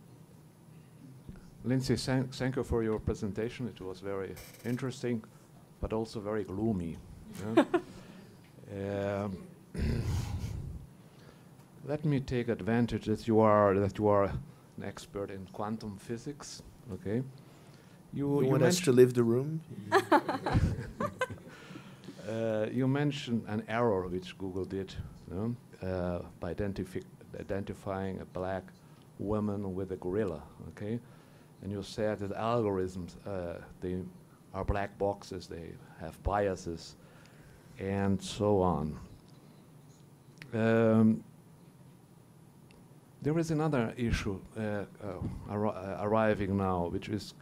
[1.64, 3.68] Lindsay, thank, thank you for your presentation.
[3.68, 4.36] It was very
[4.66, 5.24] interesting,
[5.82, 6.98] but also very gloomy.
[7.56, 7.64] Yeah?
[8.72, 9.36] Um,
[11.88, 16.62] let me take advantage that you are that you are an expert in quantum physics.
[16.94, 17.24] Okay,
[18.14, 19.62] You want us to leave the room?
[22.30, 24.94] Uh, you mentioned an error which Google did
[25.32, 27.02] you uh, by identifi
[27.40, 28.64] identifying a black
[29.18, 30.44] woman with a gorilla.
[30.70, 31.00] Okay,
[31.62, 33.98] and you said that algorithms uh, they
[34.54, 36.96] are black boxes, they have biases,
[37.80, 38.98] and so on.
[40.54, 41.24] Um,
[43.22, 44.86] there is another issue uh, uh,
[45.50, 47.34] arri uh, arriving now, which is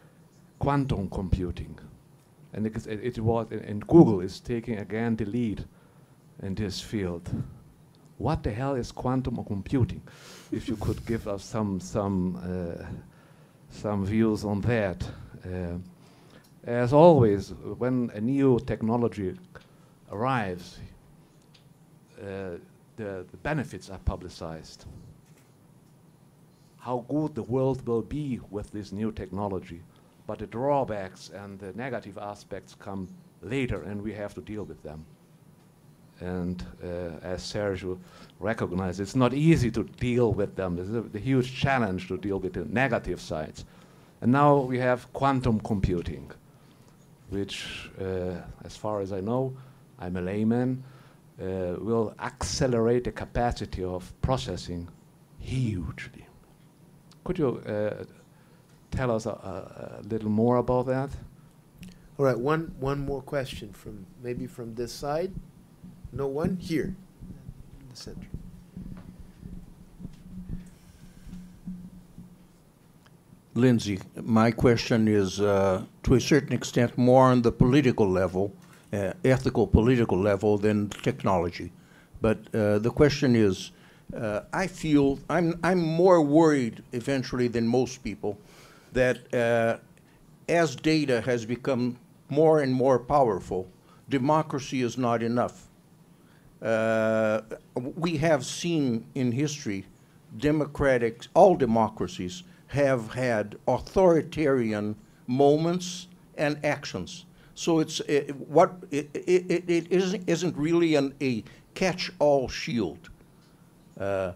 [0.60, 1.78] quantum computing.
[2.54, 5.64] And it, it, was, and Google is taking again the lead
[6.42, 7.30] in this field.
[8.18, 10.02] What the hell is quantum computing?
[10.52, 12.84] if you could give us some some uh,
[13.78, 15.08] some views on that.
[15.46, 15.78] Uh,
[16.64, 19.38] as always, when a new technology
[20.12, 20.80] arrives,
[22.22, 22.58] uh,
[22.96, 24.86] the, the benefits are publicized.
[26.78, 29.82] How good the world will be with this new technology
[30.28, 33.08] but the drawbacks and the negative aspects come
[33.42, 35.06] later, and we have to deal with them.
[36.20, 38.00] And uh, as Sergio
[38.40, 40.78] recognized, it's not easy to deal with them.
[40.80, 43.66] It's a, a, huge challenge to deal with the negative sides.
[44.22, 46.32] And now we have quantum computing,
[47.30, 49.56] which, uh, as far as I know,
[50.00, 50.84] I'm a layman,
[51.40, 54.88] uh, will accelerate the capacity of processing
[55.40, 56.26] hugely.
[57.24, 58.06] Could you uh,
[58.92, 61.10] tell us a, a, little more about that?
[62.18, 65.32] All right, one, one more question from maybe from this side.
[66.12, 66.58] No one?
[66.58, 66.96] Here,
[67.80, 68.28] in the center.
[73.54, 78.54] Lindsay, my question is uh, to a certain extent more on the political level,
[78.94, 81.72] uh, ethical political level than technology.
[82.22, 83.72] But uh, the question is,
[84.16, 88.38] uh, I feel I'm, I'm more worried eventually than most people
[88.94, 89.78] that uh,
[90.48, 91.98] as data has become
[92.30, 93.70] more and more powerful,
[94.10, 95.67] democracy is not enough.
[96.62, 97.42] Uh,
[97.76, 99.86] we have seen in history,
[100.38, 104.96] democratic, all democracies have had authoritarian
[105.28, 107.26] moments and actions.
[107.54, 111.44] So it's it, what it, it, it isn't, isn't really an, a
[111.74, 113.10] catch-all shield.
[114.00, 114.34] Uh,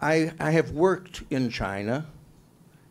[0.00, 2.06] I, I have worked in China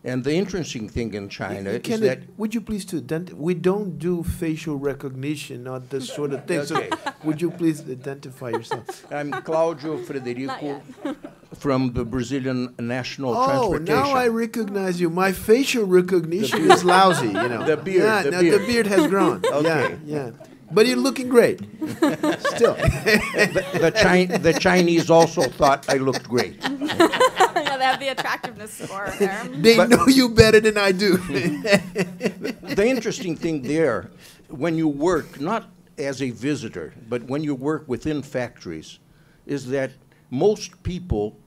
[0.03, 2.19] and the interesting thing in China is Can that.
[2.37, 6.63] Would you please to, ident- we don't do facial recognition or this sort of thing.
[6.67, 6.89] So Okay.
[7.23, 9.05] would you please identify yourself?
[9.11, 10.81] I'm Claudio Frederico
[11.55, 13.85] from the Brazilian National Oh, Transportation.
[13.85, 15.09] now I recognize you.
[15.09, 17.63] My facial recognition is lousy, you know.
[17.65, 18.67] The beard, Yeah, the no, the beard.
[18.67, 19.41] beard has grown.
[19.45, 19.97] Okay.
[20.05, 20.31] Yeah, yeah.
[20.69, 21.59] But you're looking great.
[21.59, 22.75] Still.
[22.75, 26.57] the, the, Chi- the Chinese also thought I looked great.
[26.61, 29.43] yeah, they have the attractiveness score there.
[29.49, 31.17] They But- know you better than I do.
[31.17, 34.11] the interesting thing there,
[34.49, 38.99] when you work, not as a visitor, but when you work within factories,
[39.45, 39.91] is that
[40.29, 41.37] most people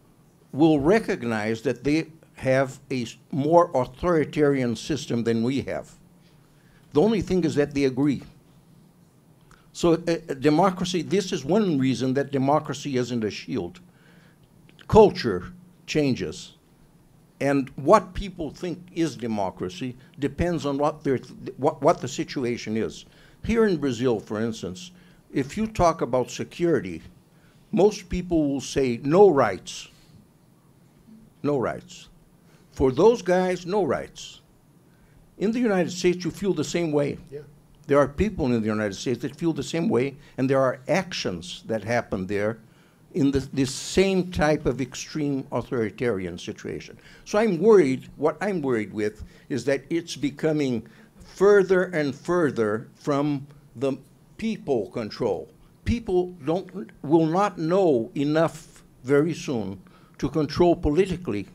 [0.53, 2.07] will recognize that they
[2.37, 5.91] have a s- more authoritarian system than we have.
[6.95, 8.23] The only thing is that they agree.
[9.73, 13.81] So, uh, uh, democracy, this is one reason that democracy isn't a shield.
[14.89, 15.53] Culture
[15.87, 16.57] changes.
[17.41, 21.23] And what people think is democracy depends on what, th-
[21.57, 23.07] what, what the situation is.
[23.45, 24.91] Here in Brazil, for instance,
[25.33, 27.03] if you talk about security,
[27.73, 29.89] most people will say no rights.
[31.43, 32.09] No rights.
[32.73, 34.41] For those guys, no rights.
[35.39, 37.17] In the United States, you feel the same way.
[37.31, 37.41] Yeah.
[37.87, 40.81] There are people in the United States that feel the same way, and there are
[40.89, 42.59] actions that happen there
[43.15, 46.97] in the, this same type of extreme authoritarian situation.
[47.25, 50.87] So I'm worried, what I'm worried with is that it's becoming
[51.35, 53.95] further and further from the
[54.37, 55.51] people control.
[55.85, 59.81] People don't, will not know enough very soon
[60.19, 61.49] to control politically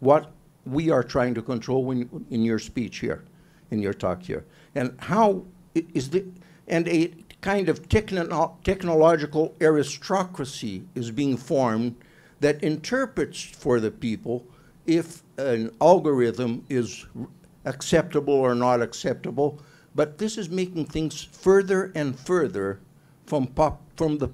[0.00, 0.32] what
[0.64, 3.24] we are trying to control when, in your speech here,
[3.70, 4.44] in your talk here.
[4.74, 5.44] And how
[5.94, 6.24] is the,
[6.68, 11.96] and a kind of techno- technological aristocracy is being formed
[12.40, 14.46] that interprets for the people
[14.86, 17.06] if an algorithm is
[17.64, 19.60] acceptable or not acceptable.
[19.94, 22.80] But this is making things further and further
[23.26, 24.28] from, pop, from the,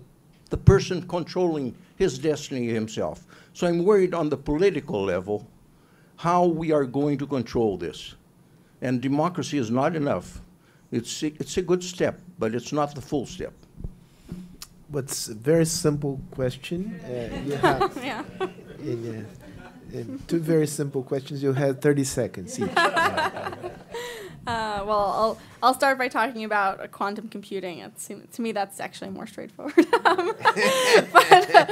[0.51, 3.25] the person controlling his destiny himself.
[3.53, 5.47] So I'm worried on the political level
[6.17, 8.15] how we are going to control this.
[8.81, 10.41] And democracy is not enough.
[10.93, 13.53] It's, a- it's a good step, but it's not the full step.
[14.89, 17.01] what's a very simple question.
[17.05, 18.23] Uh, you have yeah.
[18.81, 21.43] in, uh, in two very simple questions.
[21.43, 22.69] You have 30 seconds each.
[24.45, 27.79] Uh, well, I'll I'll start by talking about uh, quantum computing.
[27.79, 29.87] It's, to me, that's actually more straightforward.
[30.05, 30.33] um,
[31.13, 31.71] but,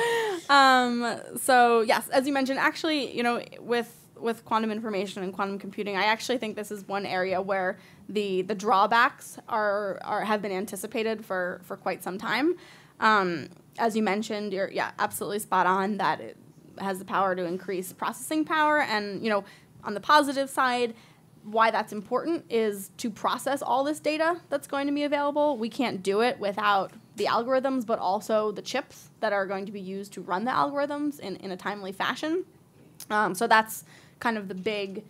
[0.48, 5.58] um, so yes, as you mentioned, actually, you know, with with quantum information and quantum
[5.58, 10.42] computing, I actually think this is one area where the the drawbacks are, are have
[10.42, 12.56] been anticipated for for quite some time.
[13.00, 13.48] Um,
[13.78, 16.36] as you mentioned, you're yeah absolutely spot on that it
[16.78, 19.44] has the power to increase processing power, and you know,
[19.84, 20.94] on the positive side
[21.44, 25.56] why that's important is to process all this data that's going to be available.
[25.56, 29.72] We can't do it without the algorithms, but also the chips that are going to
[29.72, 32.44] be used to run the algorithms in, in a timely fashion.
[33.08, 33.84] Um, so that's
[34.20, 35.04] kind of the big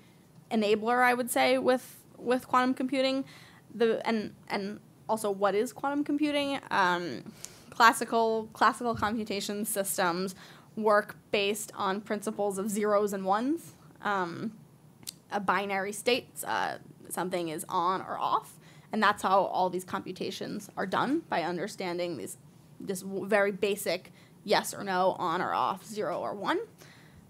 [0.51, 3.25] enabler, I would say, with with quantum computing.
[3.75, 6.61] The and and also what is quantum computing?
[6.71, 7.33] Um,
[7.71, 10.35] classical classical computation systems
[10.77, 13.75] work based on principles of zeros and ones.
[14.03, 14.53] Um,
[15.31, 16.29] a binary state.
[16.45, 18.59] Uh, something is on or off,
[18.93, 22.37] and that's how all these computations are done by understanding these
[22.81, 24.13] this very basic
[24.45, 26.59] yes or no, on or off, zero or one.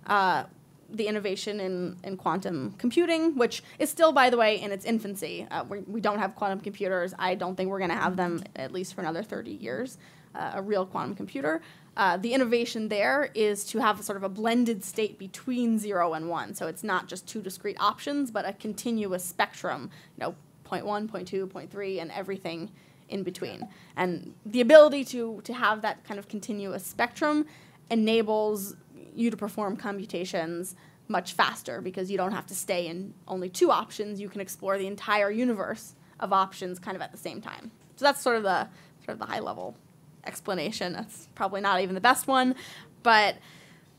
[0.06, 0.44] Uh,
[0.92, 5.46] the innovation in, in quantum computing, which is still, by the way, in its infancy.
[5.50, 7.14] Uh, we, we don't have quantum computers.
[7.18, 9.98] I don't think we're going to have them at least for another 30 years,
[10.34, 11.62] uh, a real quantum computer.
[11.96, 16.14] Uh, the innovation there is to have a sort of a blended state between zero
[16.14, 16.54] and one.
[16.54, 20.34] So it's not just two discrete options, but a continuous spectrum, you know,
[20.64, 22.70] point one, point two, point three, and everything
[23.08, 23.68] in between.
[23.96, 27.46] And the ability to, to have that kind of continuous spectrum
[27.90, 28.76] enables
[29.20, 30.74] you to perform computations
[31.08, 34.20] much faster because you don't have to stay in only two options.
[34.20, 37.70] You can explore the entire universe of options kind of at the same time.
[37.96, 38.68] So that's sort of the
[39.04, 39.76] sort of the high level
[40.24, 40.92] explanation.
[40.92, 42.54] That's probably not even the best one,
[43.02, 43.36] but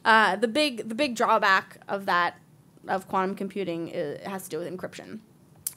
[0.06, 2.40] uh, the big the big drawback of that
[2.88, 5.20] of quantum computing is, has to do with encryption.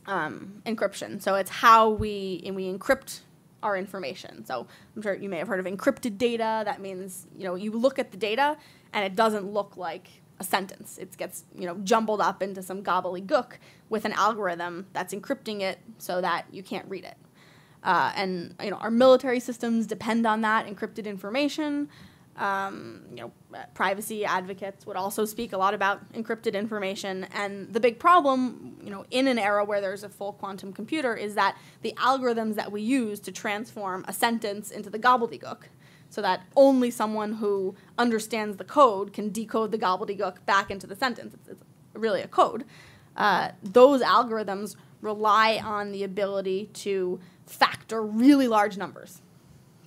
[0.07, 1.21] Um, encryption.
[1.21, 3.21] So it's how we and we encrypt
[3.63, 4.45] our information.
[4.45, 6.63] So I'm sure you may have heard of encrypted data.
[6.65, 8.57] That means you know you look at the data
[8.95, 10.09] and it doesn't look like
[10.41, 10.97] a sentence.
[10.99, 13.59] It gets you know jumbled up into some gobbledygook
[13.91, 17.17] with an algorithm that's encrypting it so that you can't read it.
[17.83, 21.89] Uh, and you know our military systems depend on that encrypted information.
[22.37, 23.33] Um, you know,
[23.75, 27.29] privacy advocates would also speak a lot about encrypted information.
[27.33, 31.15] And the big problem, you know, in an era where there's a full quantum computer,
[31.15, 35.69] is that the algorithms that we use to transform a sentence into the gobbledygook,
[36.15, 40.95] so that only someone who understands the code can decode the gobbledygook back into the
[40.95, 41.35] sentence.
[41.35, 42.65] It's, it's really a code.
[43.17, 49.23] Uh, those algorithms rely on the ability to factor really large numbers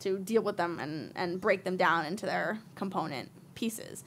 [0.01, 4.03] to deal with them and, and break them down into their component pieces.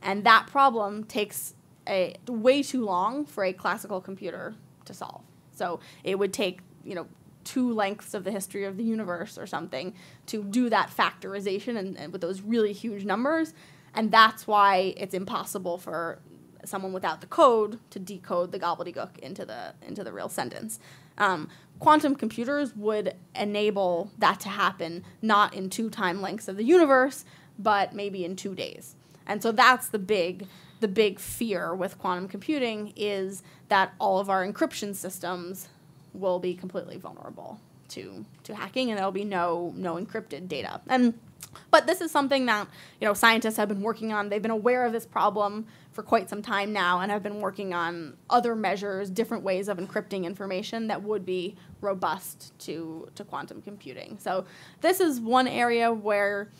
[0.00, 1.54] And that problem takes
[1.88, 4.54] a way too long for a classical computer
[4.84, 5.22] to solve.
[5.50, 7.08] So it would take, you know,
[7.44, 9.94] two lengths of the history of the universe or something
[10.26, 13.54] to do that factorization and, and with those really huge numbers.
[13.94, 16.20] And that's why it's impossible for
[16.64, 20.80] someone without the code to decode the gobbledygook into the into the real sentence.
[21.18, 26.64] Um, quantum computers would enable that to happen not in two time lengths of the
[26.64, 27.24] universe,
[27.58, 28.96] but maybe in two days.
[29.26, 30.46] And so that's the big
[30.80, 35.68] the big fear with quantum computing is that all of our encryption systems
[36.14, 40.80] will be completely vulnerable to to hacking and there'll be no no encrypted data.
[40.88, 41.14] And
[41.70, 42.66] but this is something that
[43.00, 44.28] you know scientists have been working on.
[44.28, 47.72] They've been aware of this problem for quite some time now and have been working
[47.72, 53.62] on other measures, different ways of encrypting information that would be robust to, to quantum
[53.62, 54.18] computing.
[54.20, 54.44] So
[54.80, 56.50] this is one area where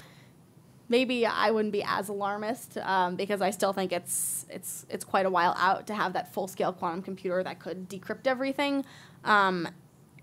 [0.89, 5.26] maybe I wouldn't be as alarmist um, because I still think it's it's it's quite
[5.26, 8.85] a while out to have that full scale quantum computer that could decrypt everything.
[9.24, 9.68] Um,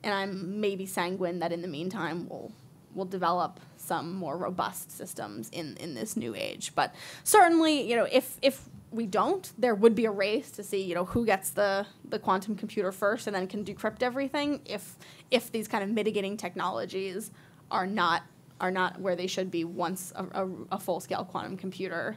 [0.03, 2.51] and I'm maybe sanguine that in the meantime we'll
[2.93, 6.73] we'll develop some more robust systems in, in this new age.
[6.75, 6.93] But
[7.23, 10.93] certainly, you know, if if we don't, there would be a race to see, you
[10.93, 14.97] know, who gets the, the quantum computer first and then can decrypt everything if
[15.29, 17.31] if these kind of mitigating technologies
[17.69, 18.23] are not
[18.61, 22.15] are not where they should be once a, a, a full scale quantum computer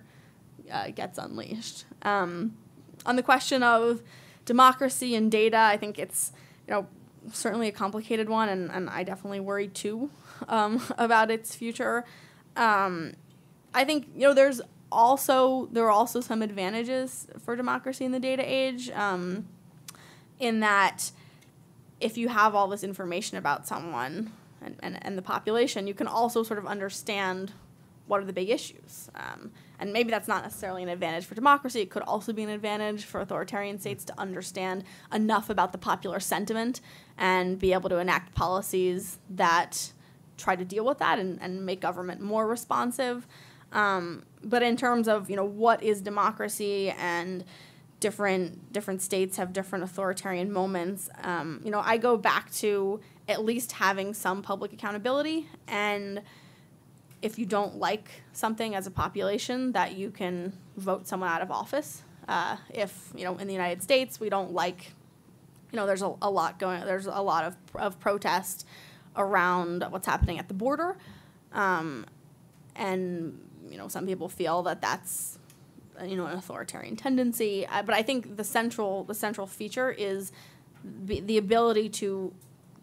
[0.70, 1.86] uh, gets unleashed.
[2.02, 2.54] Um,
[3.06, 4.02] on the question of
[4.44, 6.32] democracy and data, I think it's
[6.68, 6.86] you know
[7.32, 10.10] certainly a complicated one, and, and I definitely worry too
[10.46, 12.04] um, about its future.
[12.56, 13.14] Um,
[13.72, 14.60] I think you know there's
[14.92, 19.48] also there are also some advantages for democracy in the data age, um,
[20.38, 21.10] in that
[22.00, 24.30] if you have all this information about someone
[24.64, 27.52] and, and, and the population, you can also sort of understand
[28.06, 29.08] what are the big issues.
[29.14, 31.80] Um, and maybe that's not necessarily an advantage for democracy.
[31.80, 36.20] It could also be an advantage for authoritarian states to understand enough about the popular
[36.20, 36.80] sentiment
[37.16, 39.92] and be able to enact policies that
[40.36, 43.26] try to deal with that and, and make government more responsive.
[43.72, 47.44] Um, but in terms of you know what is democracy and
[48.00, 51.08] different different states have different authoritarian moments.
[51.22, 56.22] Um, you know, I go back to at least having some public accountability and
[57.24, 61.50] if you don't like something as a population, that you can vote someone out of
[61.50, 62.02] office.
[62.28, 64.92] Uh, if you know, in the United States, we don't like,
[65.72, 66.84] you know, there's a, a lot going.
[66.84, 68.66] There's a lot of of protest
[69.16, 70.98] around what's happening at the border,
[71.54, 72.04] um,
[72.76, 75.38] and you know, some people feel that that's
[76.04, 77.66] you know an authoritarian tendency.
[77.66, 80.30] Uh, but I think the central the central feature is
[80.84, 82.34] the, the ability to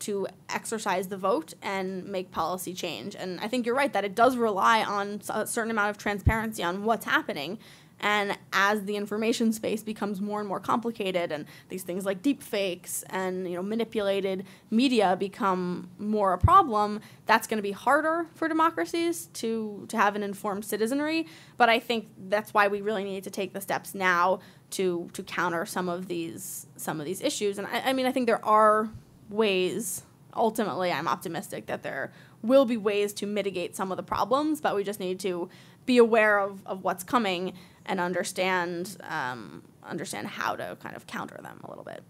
[0.02, 3.16] to exercise the vote and make policy change.
[3.16, 6.64] And I think you're right that it does rely on a certain amount of transparency
[6.64, 7.60] on what's happening.
[8.04, 12.42] And as the information space becomes more and more complicated, and these things like deep
[12.42, 18.26] fakes and you know manipulated media become more a problem, that's going to be harder
[18.34, 21.28] for democracies to to have an informed citizenry.
[21.58, 24.40] But I think that's why we really need to take the steps now
[24.72, 27.60] to to counter some of these some of these issues.
[27.60, 28.90] And I, I mean, I think there are
[29.32, 30.04] ways.
[30.36, 32.12] Ultimately, I'm optimistic that there
[32.42, 35.50] will be ways to mitigate some of the problems, but we just need to
[35.86, 37.54] be aware of, of what's coming
[37.86, 42.04] and understand um, understand how to kind of counter them a little bit.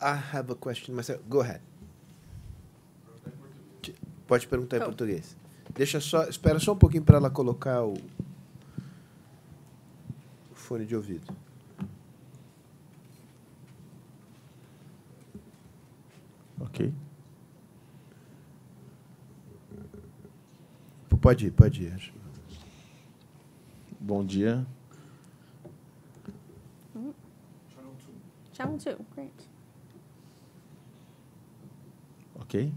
[0.00, 1.20] I have a question myself.
[1.28, 1.60] Go ahead.
[4.26, 5.36] Pode perguntar em português.
[5.74, 7.94] Deixa só, espera só um pouquinho para ela colocar o,
[10.50, 11.26] o fone de ouvido.
[16.80, 16.92] Ok.
[21.20, 22.14] Pode ir, pode ir.
[24.00, 24.66] Bom dia.
[28.54, 29.32] Channel two, great.
[32.40, 32.72] Ok.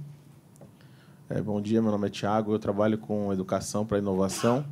[1.30, 4.66] É, bom dia, meu nome é Thiago, eu trabalho com educação para inovação.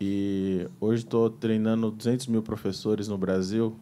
[0.00, 3.76] E hoje estou treinando 200 mil professores no Brasil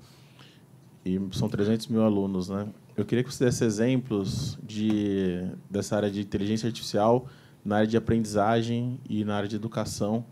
[1.05, 2.69] e são 300 mil alunos, né?
[2.97, 7.27] Eu queria que você desse exemplos de, dessa área de inteligência artificial
[7.65, 10.25] na área de aprendizagem e na área de educação.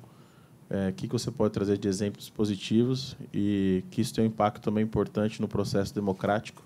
[0.71, 4.29] É, o que, que você pode trazer de exemplos positivos e que isso tem um
[4.29, 6.63] impacto também importante no processo democrático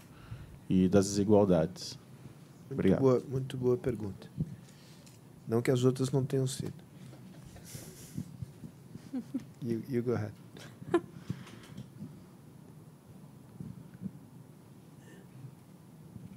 [0.69, 1.99] e das desigualdades.
[2.69, 3.01] Muito Obrigado.
[3.01, 4.29] boa, muito boa pergunta.
[5.49, 6.75] Não que as outras não tenham sido.
[9.63, 10.33] You, you go ahead.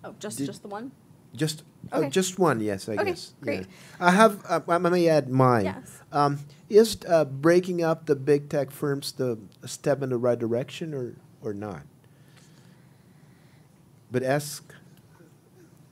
[0.03, 0.91] Oh, just Did- just the one.
[1.35, 2.09] Just, oh, Okay.
[2.09, 3.33] just one, yes, I Okay, guess.
[3.39, 3.59] great.
[3.61, 3.65] Yeah.
[3.99, 4.43] I have.
[4.49, 5.65] Uh, I may add mine.
[5.65, 6.01] Yes.
[6.11, 6.39] Um,
[6.69, 11.15] is uh, breaking up the big tech firms the step in the right direction or
[11.43, 11.83] or not?
[14.11, 14.73] But ask,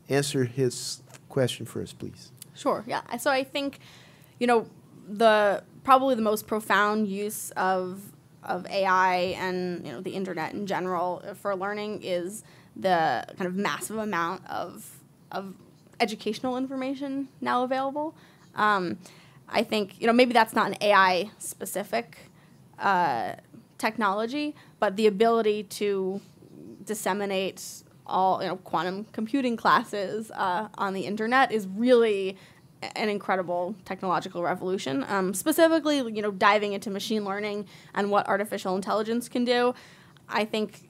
[0.10, 2.32] answer his question first, please.
[2.56, 2.84] Sure.
[2.88, 3.02] Yeah.
[3.08, 3.80] I- So I think,
[4.40, 4.66] you know,
[5.08, 8.02] the probably the most profound use of
[8.44, 12.44] of AI and you know the internet in general for learning is
[12.80, 15.00] the kind of massive amount of
[15.32, 15.54] of
[16.00, 18.16] educational information now available.
[18.56, 18.98] Um,
[19.50, 22.18] I think you know maybe that's not an AI specific
[22.80, 23.34] uh,
[23.78, 26.22] technology, but the ability to
[26.84, 32.38] disseminate all you know quantum computing classes uh, on the internet is really
[32.96, 35.04] an incredible technological revolution.
[35.08, 37.66] Um, specifically, you know, diving into machine learning
[37.96, 39.74] and what artificial intelligence can do.
[40.30, 40.87] I think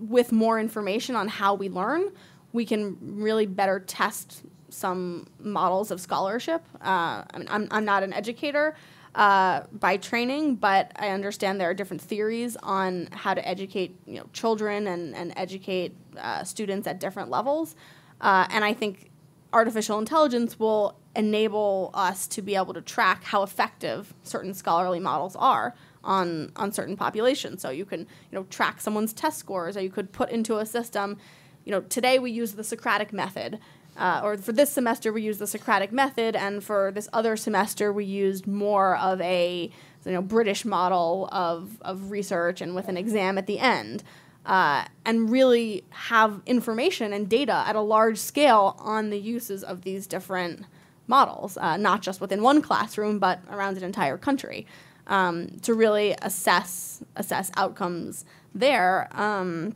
[0.00, 2.10] with more information on how we learn,
[2.52, 6.62] we can really better test some models of scholarship.
[6.80, 8.74] Uh, I mean, I'm, I'm not an educator
[9.14, 14.18] uh, by training, but I understand there are different theories on how to educate you
[14.18, 17.74] know children and, and educate uh, students at different levels.
[18.20, 19.10] Uh, and I think
[19.52, 25.34] artificial intelligence will enable us to be able to track how effective certain scholarly models
[25.34, 27.62] are on on certain populations.
[27.62, 30.66] So you can you know track someone's test scores, or you could put into a
[30.66, 31.18] system.
[31.64, 33.58] You know, today we use the Socratic method,
[33.96, 37.92] uh, or for this semester we use the Socratic method, and for this other semester
[37.92, 39.70] we used more of a
[40.04, 44.02] you know British model of of research and with an exam at the end
[44.46, 49.82] uh, and really have information and data at a large scale on the uses of
[49.82, 50.64] these different
[51.06, 54.66] models, uh, not just within one classroom, but around an entire country,
[55.10, 58.24] um, to really assess assess outcomes
[58.54, 59.08] there.
[59.12, 59.74] Um,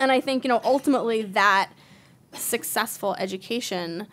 [0.00, 1.70] and I think you know ultimately that
[2.32, 4.06] successful education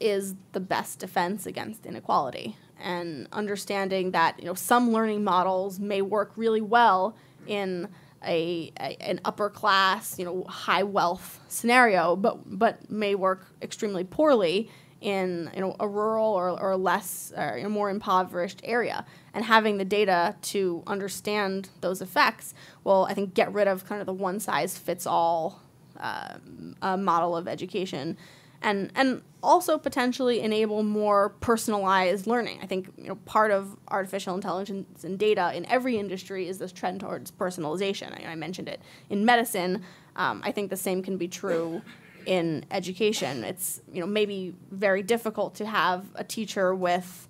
[0.00, 6.02] is the best defense against inequality and understanding that you know some learning models may
[6.02, 7.16] work really well
[7.46, 7.88] in
[8.24, 14.04] a, a, an upper class you know high wealth scenario but but may work extremely
[14.04, 14.70] poorly
[15.00, 19.04] in you know a rural or, or less or a more impoverished area
[19.34, 24.00] and having the data to understand those effects will i think get rid of kind
[24.00, 25.60] of the one size fits all
[25.98, 26.36] uh,
[26.82, 28.16] uh, model of education
[28.62, 32.58] and and also potentially enable more personalized learning.
[32.62, 36.72] I think you know part of artificial intelligence and data in every industry is this
[36.72, 38.12] trend towards personalization.
[38.12, 39.82] I, I mentioned it in medicine.
[40.16, 41.82] Um, I think the same can be true
[42.26, 43.44] in education.
[43.44, 47.28] It's you know maybe very difficult to have a teacher with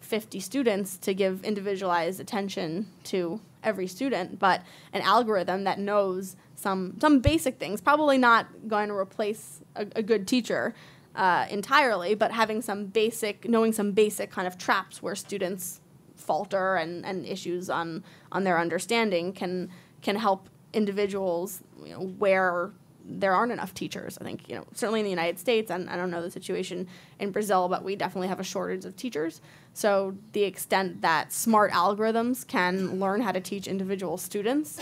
[0.00, 4.62] 50 students to give individualized attention to every student, but
[4.92, 10.02] an algorithm that knows some some basic things, probably not going to replace a, a
[10.02, 10.74] good teacher
[11.16, 15.80] uh, entirely, but having some basic, knowing some basic kind of traps where students
[16.16, 19.70] falter and, and issues on on their understanding can
[20.02, 22.72] can help individuals you know, where
[23.06, 24.18] there aren't enough teachers.
[24.20, 26.86] I think you know certainly in the United States, and I don't know the situation
[27.18, 29.40] in Brazil, but we definitely have a shortage of teachers.
[29.74, 34.80] So the extent that smart algorithms can learn how to teach individual students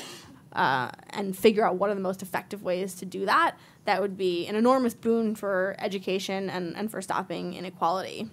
[0.53, 4.17] uh, and figure out what are the most effective ways to do that, that would
[4.17, 8.29] be an enormous boon for education and, and for stopping inequality.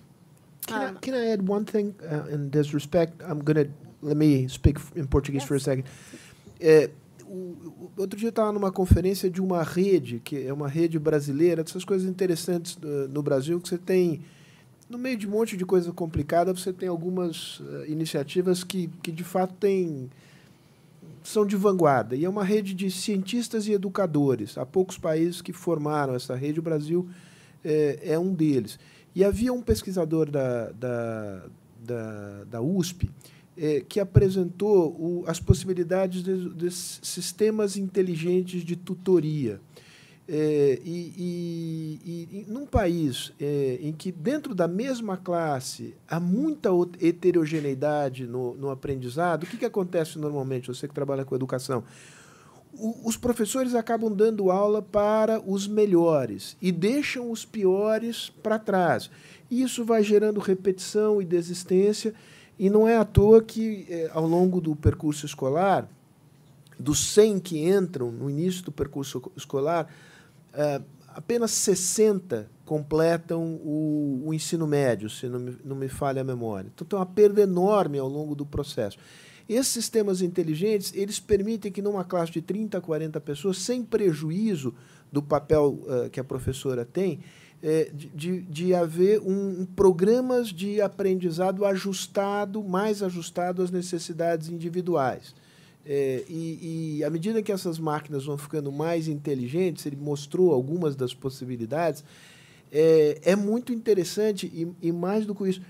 [0.68, 3.22] Can, Um, I, can I add one thing uh, in this respect?
[3.26, 3.72] I'm going to,
[4.02, 5.86] let me speak in Portuguese for a second.
[6.60, 6.90] É,
[7.34, 11.64] o- outro dia eu estava numa conferência de uma rede, que é uma rede brasileira,
[11.64, 14.22] dessas coisas interessantes uh, no Brasil, que você tem,
[14.90, 19.12] no meio de um monte de coisa complicada, você tem algumas uh, iniciativas que, que
[19.12, 20.10] de fato têm
[21.24, 22.16] são de vanguarda.
[22.16, 24.58] E é uma rede de cientistas e educadores.
[24.58, 27.08] Há poucos países que formaram essa rede, o Brasil
[27.64, 28.80] é, é um deles.
[29.16, 31.44] E havia um pesquisador da, da,
[31.84, 33.10] da, da USP
[33.60, 39.60] é, que apresentou o, as possibilidades de, de sistemas inteligentes de tutoria.
[40.32, 41.14] É, e,
[42.06, 46.70] e, e, num país é, em que, dentro da mesma classe, há muita
[47.02, 51.84] heterogeneidade no, no aprendizado, o que, que acontece normalmente, você que trabalha com educação?
[53.04, 59.10] Os professores acabam dando aula para os melhores e deixam os piores para trás.
[59.50, 62.14] Isso vai gerando repetição e desistência,
[62.60, 65.90] e não é à toa que, é, ao longo do percurso escolar,
[66.78, 69.90] dos 100 que entram no início do percurso escolar,
[70.50, 76.72] Uh, apenas 60 completam o, ensino médio, se não me, falha a memória.
[76.74, 78.98] Então, tem uma perda enorme ao longo do processo.
[79.48, 84.74] Esses sistemas inteligentes, eles permitem que numa classe de 30, 40 pessoas, sem prejuízo
[85.12, 87.20] do papel uh, que a professora tem,
[87.62, 95.36] eh, de, de haver um, um, programas de aprendizado ajustado, mais ajustado às necessidades individuais.
[95.86, 100.96] É, e, e, à medida que essas máquinas vão ficando mais inteligentes, ele mostrou algumas
[100.96, 102.04] das possibilidades,
[102.72, 105.62] é, é muito interessante e, e, mais do que isso,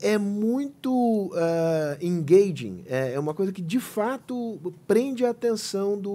[0.00, 6.10] é muito uh, engaging, é, é, uma coisa que de fato prende a atenção do,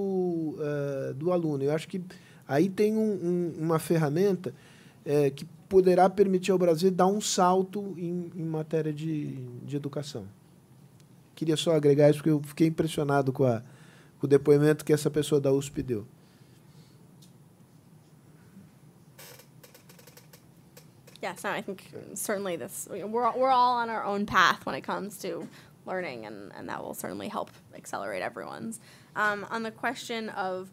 [0.57, 1.63] uh, do aluno.
[1.63, 2.01] Eu acho que
[2.47, 4.53] aí tem um, um, uma ferramenta
[5.07, 10.27] é, que poderá permitir ao Brasil dar um salto em, em matéria de, de educação
[11.38, 13.61] queria só agregar isso porque eu fiquei impressionado com, a,
[14.19, 16.07] com o depoimento que essa pessoa da USP deu.
[21.21, 21.84] Yes, no, I think
[22.15, 25.47] certainly this we're we're all on our own path when it comes to
[25.85, 28.79] learning, and, and that will certainly help accelerate everyone's.
[29.15, 30.69] Um, on the question of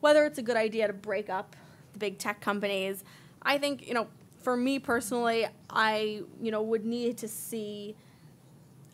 [0.00, 1.56] whether it's a good idea to break up
[1.92, 3.02] the big tech companies,
[3.42, 4.08] I think you know,
[4.40, 7.96] for me personally, I you know would need to see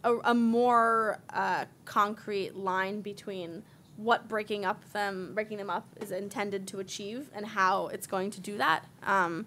[0.04, 3.62] a, a more uh, concrete line between
[3.96, 8.30] what breaking up them breaking them up is intended to achieve and how it's going
[8.30, 8.84] to do that.
[9.02, 9.46] Um,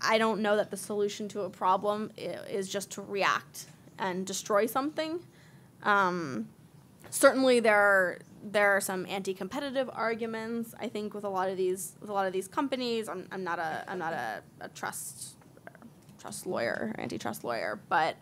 [0.00, 3.66] I don't know that the solution to a problem is just to react
[3.98, 5.20] and destroy something.
[5.82, 6.48] Um,
[7.10, 8.18] certainly, there are
[8.52, 10.74] there are some anti-competitive arguments.
[10.78, 13.42] I think with a lot of these with a lot of these companies, I'm, I'm
[13.42, 15.36] not a I'm not a, a trust
[16.18, 18.16] trust lawyer, antitrust lawyer, but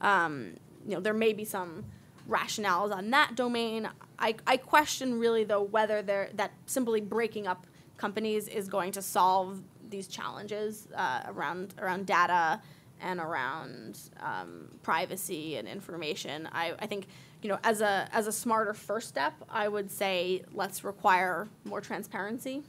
[0.00, 0.54] um,
[0.86, 1.84] you know there may be some
[2.28, 3.88] rationales on that domain.
[4.18, 7.66] I, I question really though whether there that simply breaking up
[7.96, 12.62] companies is going to solve these challenges uh, around around data
[13.02, 16.48] and around um, privacy and information.
[16.52, 17.08] I, I think
[17.42, 21.80] you know as a as a smarter first step, I would say let's require more
[21.80, 22.62] transparency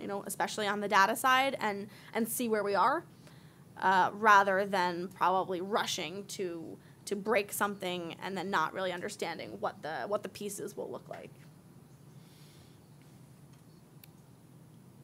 [0.00, 3.04] you know, especially on the data side, and and see where we are,
[3.80, 9.82] uh, rather than probably rushing to to break something and then not really understanding what
[9.82, 11.30] the what the pieces will look like.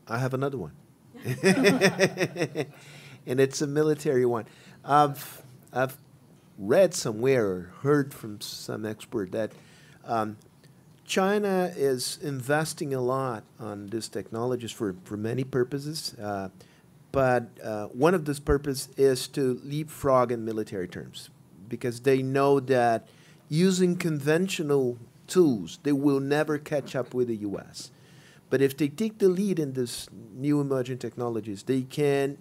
[0.06, 0.72] I have another one.
[3.26, 4.44] and it's a military one.
[4.84, 5.42] I've,
[5.72, 5.96] I've
[6.58, 9.52] read somewhere or heard from some expert that
[10.04, 10.36] um,
[11.04, 16.14] China is investing a lot on these technologies for, for many purposes.
[16.14, 16.48] Uh,
[17.12, 21.30] but uh, one of those purposes is to leapfrog in military terms
[21.68, 23.06] because they know that
[23.48, 27.90] using conventional tools, they will never catch up with the U.S.
[28.50, 32.38] But if they take the lead in this new emerging technologies, they can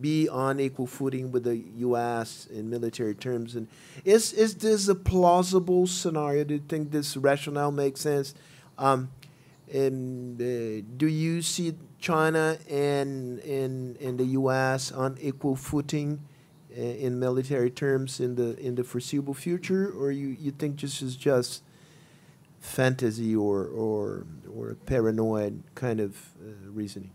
[0.00, 2.46] be on equal footing with the U.S.
[2.50, 3.56] in military terms.
[3.56, 3.68] And
[4.04, 6.44] is is this a plausible scenario?
[6.44, 8.34] Do you think this rationale makes sense?
[8.78, 9.10] Um,
[9.72, 14.90] and uh, do you see China and and and the U.S.
[14.90, 16.20] on equal footing
[16.76, 21.02] uh, in military terms in the in the foreseeable future, or you you think this
[21.02, 21.62] is just
[22.58, 27.12] fantasy or or or paranoid kind of uh, reasoning?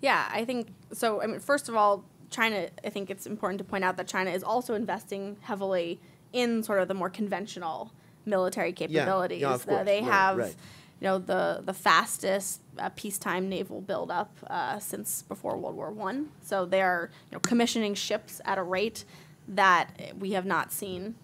[0.00, 1.22] Yeah, I think so.
[1.22, 2.68] I mean, first of all, China.
[2.84, 6.00] I think it's important to point out that China is also investing heavily
[6.32, 7.92] in sort of the more conventional
[8.26, 9.40] military capabilities.
[9.40, 9.86] yeah, of Uh, course.
[9.86, 10.54] they Right, have, right.
[11.00, 16.30] you know, the the fastest uh, peacetime naval buildup uh, since before World War One.
[16.42, 19.04] So they are, you know, commissioning ships at a rate
[19.48, 21.14] that we have not seen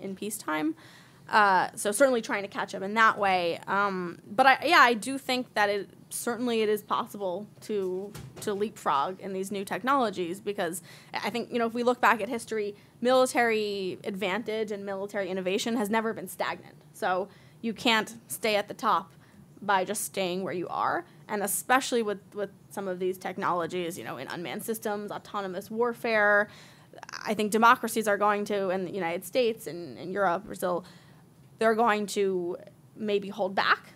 [0.00, 0.74] in peacetime.
[1.28, 3.58] Uh, so certainly trying to catch up in that way.
[3.66, 8.52] Um, but I, yeah, I do think that it certainly it is possible to to
[8.52, 10.82] leapfrog in these new technologies because
[11.14, 15.76] I think you know if we look back at history, military advantage and military innovation
[15.76, 16.74] has never been stagnant.
[16.92, 17.28] So
[17.62, 19.12] you can't stay at the top
[19.62, 24.04] by just staying where you are, and especially with with some of these technologies, you
[24.04, 26.48] know, in unmanned systems, autonomous warfare.
[27.24, 30.84] I think democracies are going to, in the United States and in Europe, Brazil,
[31.58, 32.56] they're going to
[32.96, 33.89] maybe hold back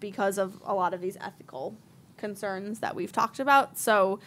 [0.00, 1.76] because of a lot of these ethical
[2.16, 3.78] concerns that we've talked about.
[3.78, 4.20] So,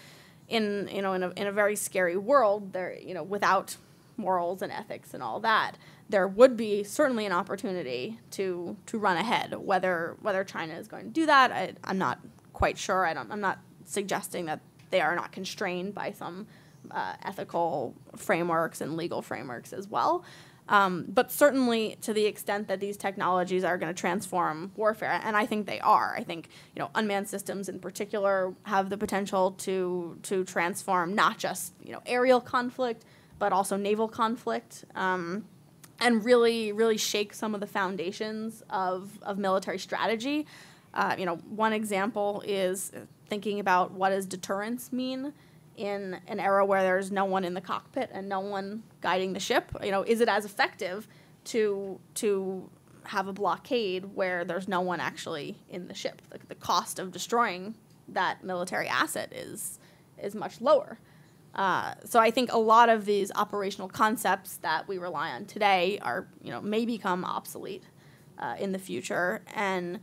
[0.47, 3.77] in you know, in a, in a very scary world, there you know, without
[4.17, 5.77] morals and ethics and all that,
[6.09, 9.55] there would be certainly an opportunity to to run ahead.
[9.57, 12.19] Whether whether China is going to do that, I, I'm not
[12.53, 13.05] quite sure.
[13.05, 14.59] I don't, I'm not suggesting that
[14.89, 16.47] they are not constrained by some
[16.91, 20.23] uh, ethical frameworks and legal frameworks as well.
[20.69, 25.35] Um, but certainly to the extent that these technologies are going to transform warfare, and
[25.35, 26.15] I think they are.
[26.15, 31.39] I think you know unmanned systems in particular have the potential to to transform not
[31.39, 33.03] just you know aerial conflict,
[33.39, 34.85] but also naval conflict.
[34.95, 35.45] Um,
[36.01, 40.45] and really, really shake some of the foundations of, of military strategy.
[40.93, 42.93] Uh, you know, one example is
[43.27, 45.33] thinking about what does deterrence mean
[45.79, 49.39] in an era where there's no one in the cockpit and no one guiding the
[49.39, 49.71] ship.
[49.81, 51.07] You know, is it as effective
[51.45, 52.69] to to
[53.05, 56.21] have a blockade where there's no one actually in the ship?
[56.29, 57.75] The, the cost of destroying
[58.09, 59.79] that military asset is
[60.21, 60.99] is much lower.
[61.55, 65.97] Uh, so I think a lot of these operational concepts that we rely on today
[66.01, 67.83] are, you know, may become obsolete
[68.37, 69.99] uh, in the future, and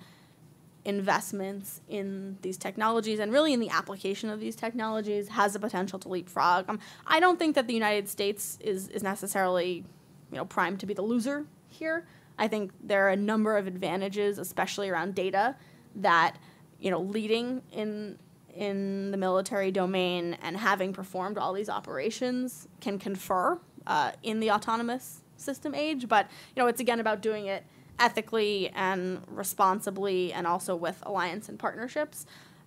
[0.86, 5.98] investments in these technologies and really in the application of these technologies has the potential
[5.98, 6.64] to leapfrog.
[6.68, 9.84] Um, I don't think that the United States is is necessarily,
[10.30, 12.06] you know, primed to be the loser here.
[12.38, 15.56] I think there are a number of advantages, especially around data,
[15.96, 16.36] that
[16.78, 18.18] you know, leading in
[18.54, 24.50] in the military domain and having performed all these operations can confer uh, in the
[24.50, 26.08] autonomous system age.
[26.08, 27.64] But you know, it's again about doing it
[27.98, 32.26] ethically and responsibly, and also with alliance and partnerships.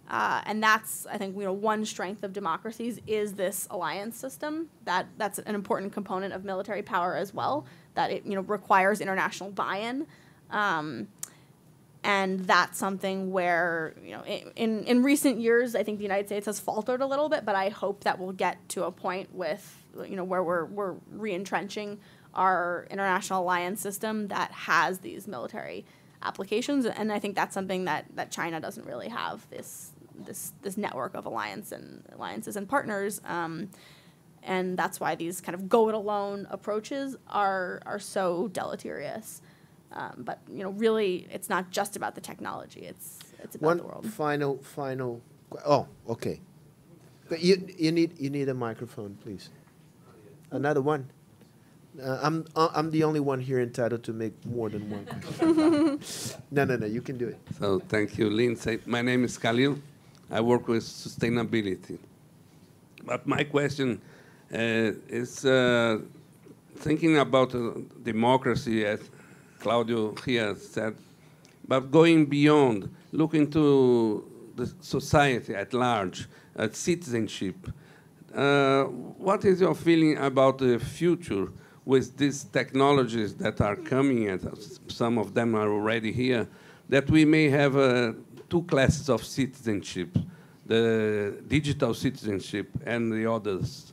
[0.10, 4.70] Uh, and that's, I think, you know, one strength of democracies is this alliance system.
[4.86, 7.66] That that's an important component of military power as well.
[7.94, 10.08] That it you know requires international buy-in.
[10.50, 11.10] Um,
[12.04, 16.46] and that's something where you know in in recent years I think the United States
[16.46, 19.84] has faltered a little bit, but I hope that we'll get to a point with
[20.08, 22.00] you know where we're we're re-entrenching
[22.34, 25.86] our international alliance system that has these military
[26.22, 30.78] applications, and I think that's something that that China doesn't really have this this this
[30.78, 33.22] network of alliance and alliances and partners.
[33.26, 33.70] Um,
[34.44, 39.42] and that's why these kind of go it alone approaches are are so deleterious.
[39.92, 42.82] Um, but you know, really, it's not just about the technology.
[42.82, 44.06] It's it's about One the world.
[44.06, 45.22] final, final.
[45.66, 46.42] Oh, okay.
[47.28, 49.50] But you you need you need a microphone, please.
[50.52, 51.10] Another one.
[52.02, 56.00] Uh, I'm uh, I'm the only one here entitled to make more than one question.
[56.52, 56.86] no, no, no.
[56.86, 57.38] You can do it.
[57.60, 58.80] So thank you, Lindsay.
[58.86, 59.78] My name is Khalil.
[60.32, 61.98] I work with sustainability.
[63.06, 64.02] But my question
[64.54, 66.00] uh, is uh,
[66.78, 67.72] thinking about uh,
[68.04, 69.00] democracy, as
[69.60, 70.96] Claudio here said,
[71.68, 74.24] but going beyond, looking to
[74.56, 77.56] the society at large, at citizenship.
[78.34, 81.48] Uh, what is your feeling about the future
[81.90, 84.40] with these technologies that are coming, and
[84.88, 86.48] some of them are already here,
[86.88, 88.14] that we may have uh,
[88.48, 90.16] two classes of citizenship,
[90.68, 93.92] the digital citizenship and the others.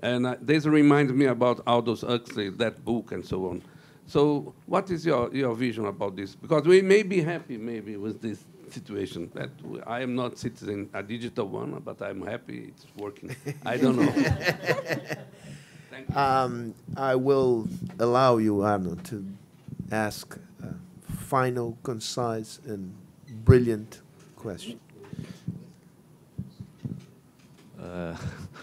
[0.00, 3.62] And uh, this reminds me about Aldous Huxley, that book and so on.
[4.08, 6.34] So what is your, your vision about this?
[6.34, 9.50] Because we may be happy maybe with this situation that
[9.86, 13.36] I am not citizen, a digital one, but I'm happy it's working.
[13.64, 14.12] I don't know.
[15.96, 16.16] Thank you.
[16.16, 17.66] Um, I will
[17.98, 19.24] allow you, Arno, to
[19.90, 22.92] ask a final, concise, and
[23.46, 24.02] brilliant
[24.36, 24.78] question.
[27.80, 28.14] Uh,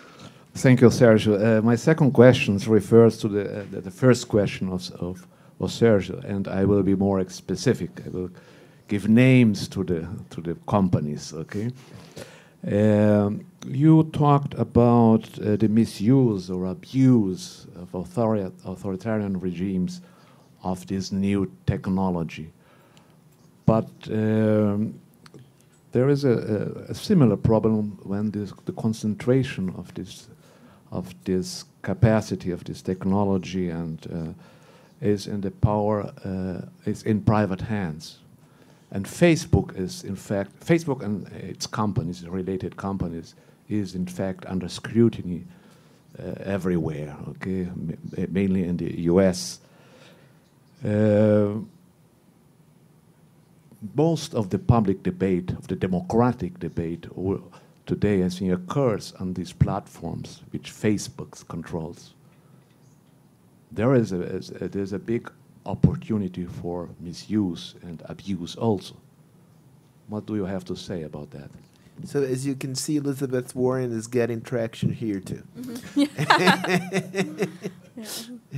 [0.53, 1.57] Thank you, Sergio.
[1.57, 5.25] Uh, my second question refers to the, uh, the, the first question of, of,
[5.59, 7.89] of Sergio, and I will be more specific.
[8.05, 8.29] I will
[8.87, 11.71] give names to the, to the companies, okay?
[12.71, 20.01] Um, you talked about uh, the misuse or abuse of authori- authoritarian regimes
[20.63, 22.51] of this new technology.
[23.65, 24.99] But um,
[25.91, 26.31] there is a,
[26.87, 30.27] a, a similar problem when this, the concentration of this
[30.91, 37.19] of this capacity of this technology and uh, is in the power uh, is in
[37.19, 38.19] private hands
[38.91, 43.33] and facebook is in fact facebook and its companies related companies
[43.69, 45.43] is in fact under scrutiny
[46.19, 47.97] uh, everywhere okay M-
[48.29, 49.59] mainly in the us
[50.85, 51.53] uh,
[53.95, 57.07] most of the public debate, of the democratic debate
[57.85, 62.13] today, I think, occurs on these platforms which Facebook controls.
[63.71, 65.29] There is a, is a- there's a big
[65.65, 68.95] opportunity for misuse and abuse also.
[70.07, 71.49] What do you have to say about that?
[72.05, 75.43] So, as you can see, Elizabeth Warren is getting traction here too.
[77.95, 78.07] Yeah.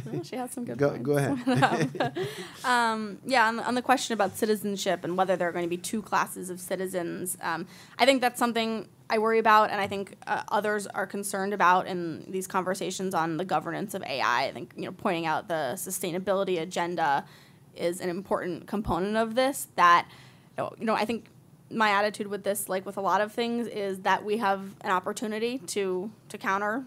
[0.05, 1.05] Well, she has some good Go- points.
[1.05, 2.27] go ahead.
[2.63, 5.69] um, yeah, on the, on the question about citizenship and whether there are going to
[5.69, 7.67] be two classes of citizens, um,
[7.99, 11.85] I think that's something I worry about, and I think uh, others are concerned about
[11.87, 14.45] in these conversations on the governance of AI.
[14.45, 17.25] I think you know pointing out the sustainability agenda
[17.75, 19.67] is an important component of this.
[19.75, 20.07] That
[20.57, 21.25] you know, I think
[21.69, 24.91] my attitude with this, like with a lot of things, is that we have an
[24.91, 26.83] opportunity to to counter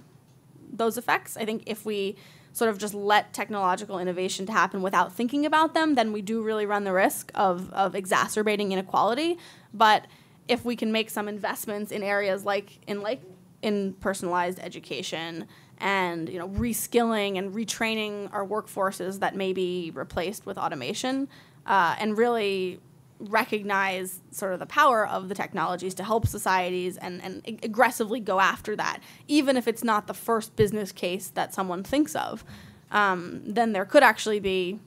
[0.70, 1.36] those effects.
[1.36, 2.16] I think if we
[2.52, 6.42] sort of just let technological innovation to happen without thinking about them, then we do
[6.42, 9.38] really run the risk of, of exacerbating inequality.
[9.72, 10.06] But
[10.48, 13.22] if we can make some investments in areas like in like
[13.62, 15.46] in personalized education
[15.78, 21.28] and you know reskilling and retraining our workforces that may be replaced with automation,
[21.66, 22.80] uh, and really
[23.20, 28.40] recognize sort of the power of the technologies to help societies and, and aggressively go
[28.40, 32.44] after that, even if it's not the first business case that someone thinks of,
[32.90, 34.78] um, then there could actually be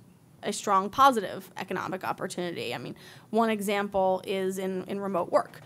[0.44, 2.74] a strong positive economic opportunity.
[2.74, 2.96] I mean,
[3.30, 5.62] one example is in, in remote work.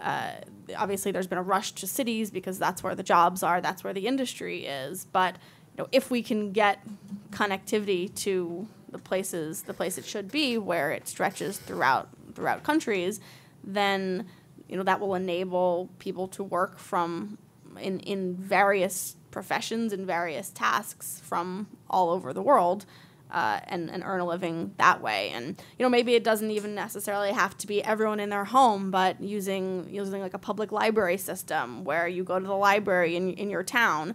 [0.00, 0.32] Uh,
[0.76, 3.94] obviously, there's been a rush to cities because that's where the jobs are, that's where
[3.94, 5.06] the industry is.
[5.12, 5.36] But
[5.76, 6.82] you know, if we can get
[7.30, 8.66] connectivity to
[8.96, 13.20] the places, the place it should be, where it stretches throughout throughout countries,
[13.62, 14.26] then
[14.68, 17.38] you know that will enable people to work from
[17.80, 22.86] in in various professions and various tasks from all over the world
[23.30, 25.30] uh, and, and earn a living that way.
[25.30, 28.90] And you know, maybe it doesn't even necessarily have to be everyone in their home,
[28.90, 33.32] but using using like a public library system where you go to the library in
[33.34, 34.14] in your town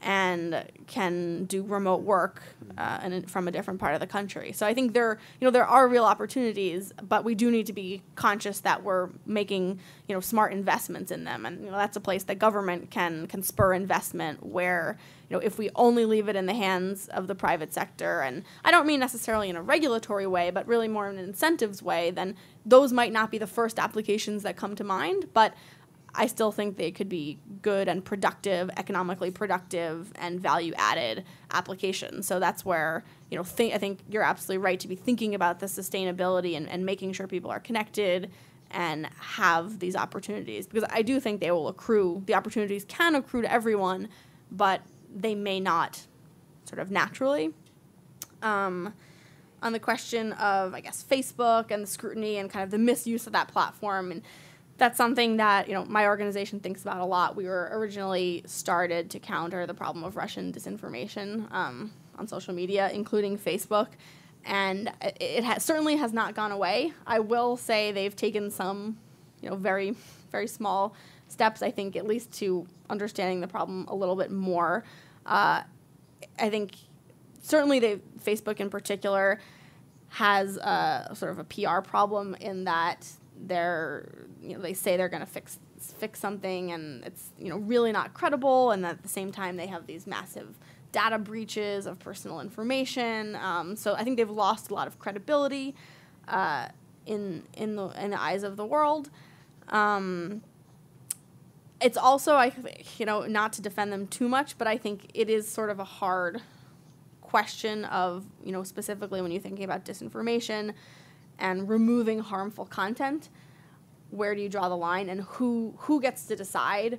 [0.00, 2.42] and can do remote work
[2.76, 4.52] uh, and in- from a different part of the country.
[4.52, 7.72] So I think there, you know, there are real opportunities, but we do need to
[7.72, 11.96] be conscious that we're making, you know, smart investments in them, and you know, that's
[11.96, 14.46] a place that government can can spur investment.
[14.46, 14.96] Where,
[15.28, 18.44] you know, if we only leave it in the hands of the private sector, and
[18.64, 22.10] I don't mean necessarily in a regulatory way, but really more in an incentives way,
[22.10, 25.54] then those might not be the first applications that come to mind, but
[26.18, 32.26] I still think they could be good and productive, economically productive and value added applications.
[32.26, 35.60] So that's where, you know, think, I think you're absolutely right to be thinking about
[35.60, 38.32] the sustainability and, and making sure people are connected
[38.72, 40.66] and have these opportunities.
[40.66, 44.08] Because I do think they will accrue, the opportunities can accrue to everyone,
[44.50, 44.82] but
[45.14, 46.04] they may not
[46.64, 47.54] sort of naturally.
[48.42, 48.92] Um,
[49.62, 53.28] on the question of, I guess, Facebook and the scrutiny and kind of the misuse
[53.28, 54.22] of that platform and
[54.78, 57.36] that's something that you know my organization thinks about a lot.
[57.36, 62.90] We were originally started to counter the problem of Russian disinformation um, on social media,
[62.92, 63.88] including Facebook,
[64.44, 66.92] and it, certainly has not gone away.
[67.06, 68.96] I will say they've taken some,
[69.42, 69.96] you know, very
[70.30, 70.94] very small
[71.26, 71.60] steps.
[71.60, 74.84] I think at least to understanding the problem a little bit more.
[75.26, 75.62] Uh,
[76.38, 76.72] I think
[77.42, 79.40] certainly they Facebook in particular
[80.10, 83.06] has a, sort of a PR problem in that
[83.46, 87.56] they're you know they say they're going to fix fix something and it's you know
[87.56, 90.58] really not credible and at the same time they have these massive
[90.90, 95.74] data breaches of personal information um, so I think they've lost a lot of credibility
[96.26, 96.68] uh,
[97.08, 99.10] in in the in the eyes of the world.
[99.68, 100.42] Um,
[101.80, 102.52] it's also I
[102.98, 105.80] you know not to defend them too much, but I think it is sort of
[105.80, 106.42] a hard
[107.20, 110.74] question of you know specifically when you're thinking about disinformation
[111.38, 113.28] and removing harmful content
[114.10, 116.98] where do you draw the line and who who gets to decide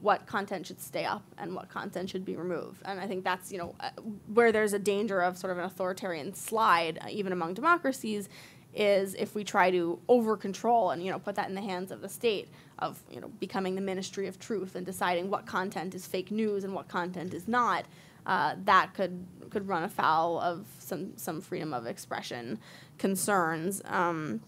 [0.00, 2.82] what content should stay up and what content should be removed?
[2.84, 3.90] And i think that's you know uh,
[4.32, 8.28] where there's a danger of sort of an authoritarian slide uh, even among democracies
[8.72, 11.90] is if we try to over control and you know put that in the hands
[11.90, 12.48] of the state
[12.78, 16.62] of you know becoming the ministry of truth and deciding what content is fake news
[16.62, 17.84] and what content is not
[18.26, 22.58] uh, that could could run afoul of some some freedom of expression
[22.98, 23.82] concerns.
[23.84, 24.40] Um,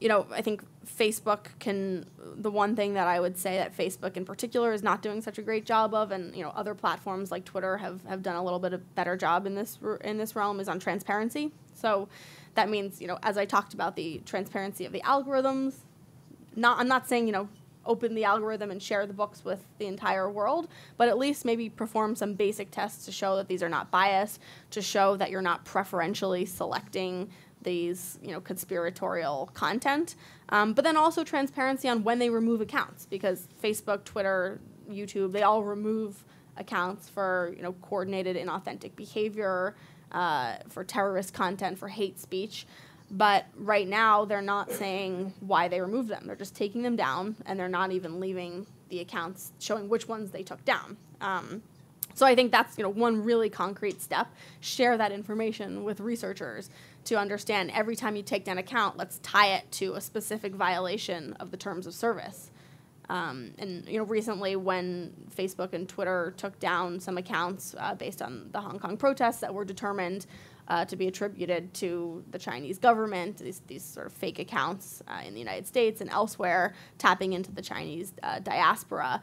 [0.00, 2.06] you know, I think Facebook can.
[2.18, 5.38] The one thing that I would say that Facebook in particular is not doing such
[5.38, 8.44] a great job of, and you know, other platforms like Twitter have, have done a
[8.44, 11.52] little bit of better job in this in this realm is on transparency.
[11.74, 12.08] So
[12.54, 15.76] that means you know, as I talked about the transparency of the algorithms.
[16.58, 17.50] Not, I'm not saying you know
[17.86, 21.68] open the algorithm and share the books with the entire world, but at least maybe
[21.68, 24.40] perform some basic tests to show that these are not biased,
[24.70, 27.30] to show that you're not preferentially selecting
[27.62, 30.14] these you know conspiratorial content.
[30.48, 35.42] Um, but then also transparency on when they remove accounts because facebook twitter youtube they
[35.42, 36.24] all remove
[36.56, 39.74] accounts for you know coordinated inauthentic behavior
[40.12, 42.66] uh, for terrorist content for hate speech
[43.10, 46.24] but right now, they're not saying why they removed them.
[46.26, 50.30] They're just taking them down, and they're not even leaving the accounts showing which ones
[50.30, 50.96] they took down.
[51.20, 51.62] Um,
[52.14, 54.28] so I think that's you know one really concrete step.
[54.60, 56.70] Share that information with researchers
[57.04, 60.54] to understand every time you take down an account, let's tie it to a specific
[60.54, 62.50] violation of the terms of service.
[63.08, 68.20] Um, and you know, recently when Facebook and Twitter took down some accounts uh, based
[68.20, 70.26] on the Hong Kong protests that were determined
[70.68, 75.20] uh, to be attributed to the Chinese government, these, these sort of fake accounts uh,
[75.24, 79.22] in the United States and elsewhere, tapping into the Chinese uh, diaspora.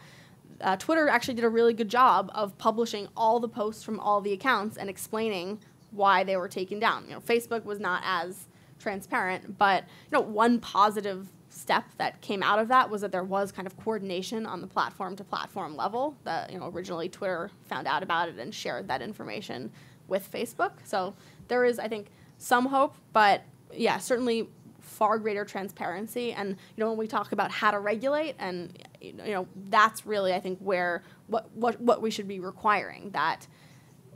[0.62, 4.22] Uh, Twitter actually did a really good job of publishing all the posts from all
[4.22, 5.60] the accounts and explaining
[5.92, 7.06] why they were taken down.
[7.06, 8.48] You know, Facebook was not as
[8.80, 13.24] transparent, but you know, one positive step that came out of that was that there
[13.24, 16.16] was kind of coordination on the platform to platform level.
[16.24, 19.72] That you know, originally Twitter found out about it and shared that information
[20.08, 20.72] with Facebook.
[20.84, 21.14] So
[21.48, 22.08] there is, I think,
[22.38, 23.44] some hope, but
[23.74, 24.50] yeah, certainly
[24.80, 26.34] far greater transparency.
[26.34, 30.34] And you know, when we talk about how to regulate, and you know, that's really
[30.34, 33.48] I think where what what what we should be requiring that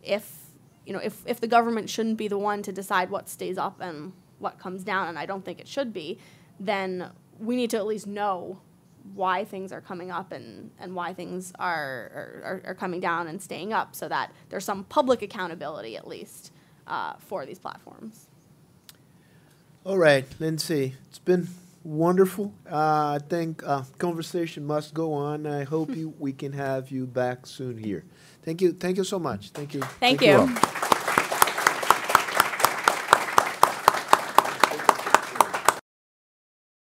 [0.03, 0.51] if
[0.85, 3.81] you know if if the government shouldn't be the one to decide what stays up
[3.81, 6.19] and what comes down, and I don't think it should be,
[6.59, 7.09] then
[7.39, 8.61] we need to at least know
[9.13, 13.41] why things are coming up and, and why things are, are, are coming down and
[13.41, 16.51] staying up so that there's some public accountability at least
[16.87, 18.27] uh, for these platforms.
[19.83, 21.47] All right, Lindsay, it's been
[21.83, 22.53] wonderful.
[22.69, 25.45] Uh, I think uh, conversation must go on.
[25.45, 28.03] I hope you, we can have you back soon here.
[28.43, 28.73] Thank you.
[28.73, 29.49] Thank you so much.
[29.51, 29.81] Thank you.
[29.81, 30.53] Thank, Thank you.
[30.53, 30.86] you